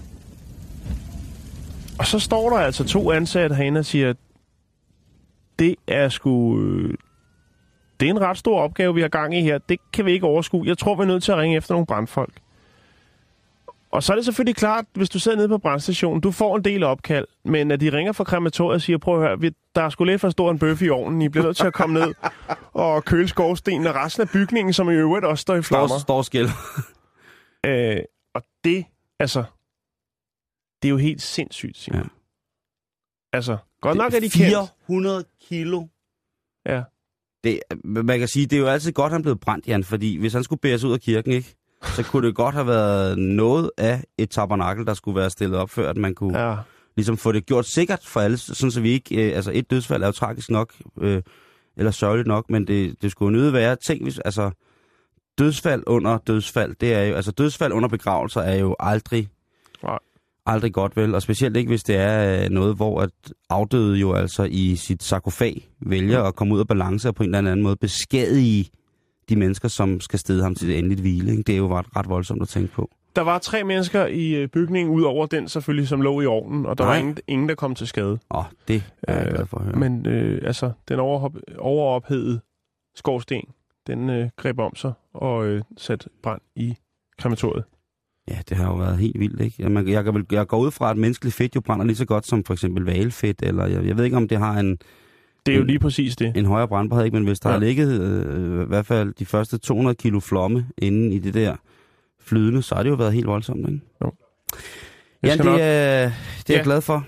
[1.99, 4.13] Og så står der altså to ansatte herinde og siger,
[5.59, 6.59] det er sgu...
[6.59, 6.93] Øh,
[7.99, 9.57] det er en ret stor opgave, vi har gang i her.
[9.57, 10.67] Det kan vi ikke overskue.
[10.67, 12.33] Jeg tror, vi er nødt til at ringe efter nogle brandfolk.
[13.91, 16.63] Og så er det selvfølgelig klart, hvis du sidder nede på brandstationen, du får en
[16.63, 19.81] del opkald, men at de ringer fra krematoriet og siger, prøv at høre, vi- der
[19.81, 21.99] er sgu lidt for stor en bøf i ovnen, I bliver nødt til at komme
[21.99, 22.13] ned
[22.73, 25.87] og køle skorstenen og resten af bygningen, som i øvrigt også står i flammer.
[25.87, 26.49] Står, står skæld.
[27.65, 27.97] Øh,
[28.35, 28.85] og det,
[29.19, 29.43] altså,
[30.81, 32.01] det er jo helt sindssygt, Simon.
[32.01, 32.07] Ja.
[33.33, 34.73] Altså, godt nok er de kendt.
[34.87, 35.87] 400 kilo.
[36.65, 36.83] Ja.
[37.43, 40.17] Det, man kan sige, det er jo altid godt, at han blev brændt, Jan, fordi
[40.17, 43.71] hvis han skulle bæres ud af kirken, ikke, så kunne det godt have været noget
[43.77, 46.55] af et tabernakel, der skulle være stillet op, før at man kunne ja.
[46.97, 50.03] Ligesom få det gjort sikkert for alle, sådan så vi ikke, øh, altså et dødsfald
[50.03, 51.21] er jo tragisk nok, øh,
[51.77, 54.51] eller sørgeligt nok, men det, det skulle nødt være, tænk hvis, altså,
[55.37, 59.29] dødsfald under dødsfald, det er jo, altså dødsfald under begravelser er jo aldrig,
[59.83, 59.99] Nej.
[60.45, 63.09] aldrig godt vel, og specielt ikke hvis det er øh, noget, hvor at
[63.49, 67.35] afdøde jo altså i sit sarkofag vælger at komme ud af balance og på en
[67.35, 68.69] eller anden måde beskadige
[69.29, 71.31] de mennesker, som skal stede ham til det endeligt hvile.
[71.31, 71.43] Ikke?
[71.43, 72.89] Det er jo ret, ret voldsomt at tænke på.
[73.15, 76.65] Der var tre mennesker i øh, bygningen, ud over den selvfølgelig, som lå i ovnen,
[76.65, 76.93] og der Nej.
[76.93, 78.19] var ingen, ingen, der kom til skade.
[78.31, 79.75] Åh, det er jeg Øh, glad for at høre.
[79.75, 82.39] Men øh, altså, den overhop, overophedede
[82.95, 83.43] skorsten,
[83.87, 86.75] den øh, greb om sig og øh, satte brand i
[87.19, 87.63] krematoriet.
[88.29, 89.55] Ja, det har jo været helt vildt, ikke?
[89.59, 92.27] Jeg, man, jeg, jeg går ud fra, at menneskeligt fedt jo brænder lige så godt
[92.27, 94.77] som for eksempel valfedt, eller jeg, jeg ved ikke, om det har en,
[95.47, 96.37] Det er jo lige præcis det.
[96.37, 97.15] en højere brændbarhed, ikke?
[97.17, 97.53] men hvis der Ja.
[97.55, 97.59] ja.
[97.59, 101.55] har ligget øh, i hvert fald de første 200 kilo flomme inde i det der
[102.21, 103.81] flydende, så har det jo været helt voldsomt, ikke?
[104.01, 104.11] Jeg
[105.23, 106.09] Ja, det, nok- er, det er
[106.49, 106.53] Ja.
[106.55, 107.05] jeg glad for.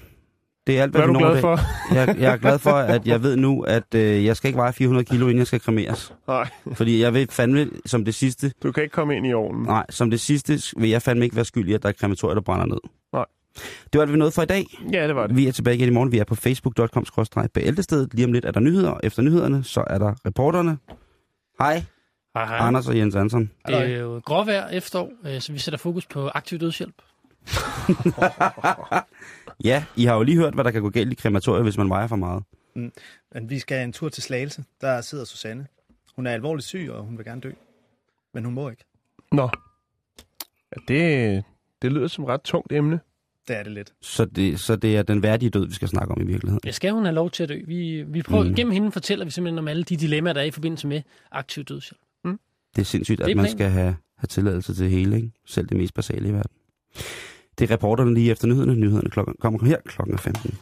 [0.67, 1.59] Det er alt, hvad Hvad er du glad for?
[1.95, 4.73] Jeg, jeg er glad for, at jeg ved nu, at øh, jeg skal ikke veje
[4.73, 6.13] 400 kilo, inden jeg skal kremeres.
[6.27, 9.63] Nej, Fordi jeg vil fandme, som det sidste, du kan ikke komme ind i ovnen.
[9.63, 12.41] nej, som det sidste vil jeg fandme ikke være skyldig, at der er krematorier, der
[12.41, 12.77] brænder ned.
[13.13, 13.25] Nej.
[13.83, 14.65] Det var alt, vi nåede for i dag.
[14.93, 15.35] Ja, det var det.
[15.35, 16.11] Vi er tilbage igen i morgen.
[16.11, 18.13] Vi er på facebook.com-bæltestedet.
[18.13, 18.99] Lige om lidt er der nyheder.
[19.03, 20.77] Efter nyhederne, så er der reporterne.
[21.59, 21.83] Hej.
[22.35, 22.57] Hej, hej.
[22.57, 23.51] Anders og Jens Hansen.
[23.67, 26.95] Det er jo gråvejr efterår, øh, så vi sætter fokus på aktiv dødshjælp.
[29.63, 31.89] Ja, I har jo lige hørt, hvad der kan gå galt i krematoriet, hvis man
[31.89, 32.43] vejer for meget.
[32.75, 34.63] Men vi skal en tur til Slagelse.
[34.81, 35.67] Der sidder Susanne.
[36.15, 37.51] Hun er alvorligt syg, og hun vil gerne dø.
[38.33, 38.85] Men hun må ikke.
[39.31, 39.49] Nå.
[40.71, 41.43] Ja, det,
[41.81, 42.99] det lyder som et ret tungt emne.
[43.49, 43.93] Det er det lidt.
[44.01, 46.59] Så det, så det er den værdige død, vi skal snakke om i virkeligheden.
[46.65, 47.59] Ja, skal hun have lov til at dø?
[47.67, 48.49] Vi, vi prøver, Mm.
[48.49, 48.55] mm.
[48.55, 51.63] Gennem hende fortæller vi simpelthen om alle de dilemmaer, der er i forbindelse med aktiv
[51.63, 51.99] dødshjælp.
[52.75, 53.57] Det er sindssygt, Det at er man planen.
[53.57, 55.31] skal have, have tilladelse til hele, ikke?
[55.45, 56.51] Selv det mest basale i verden.
[57.59, 58.75] Det er reporterne lige efter nyhederne.
[58.75, 60.57] Nyhederne klokken, kommer her klokken er 15.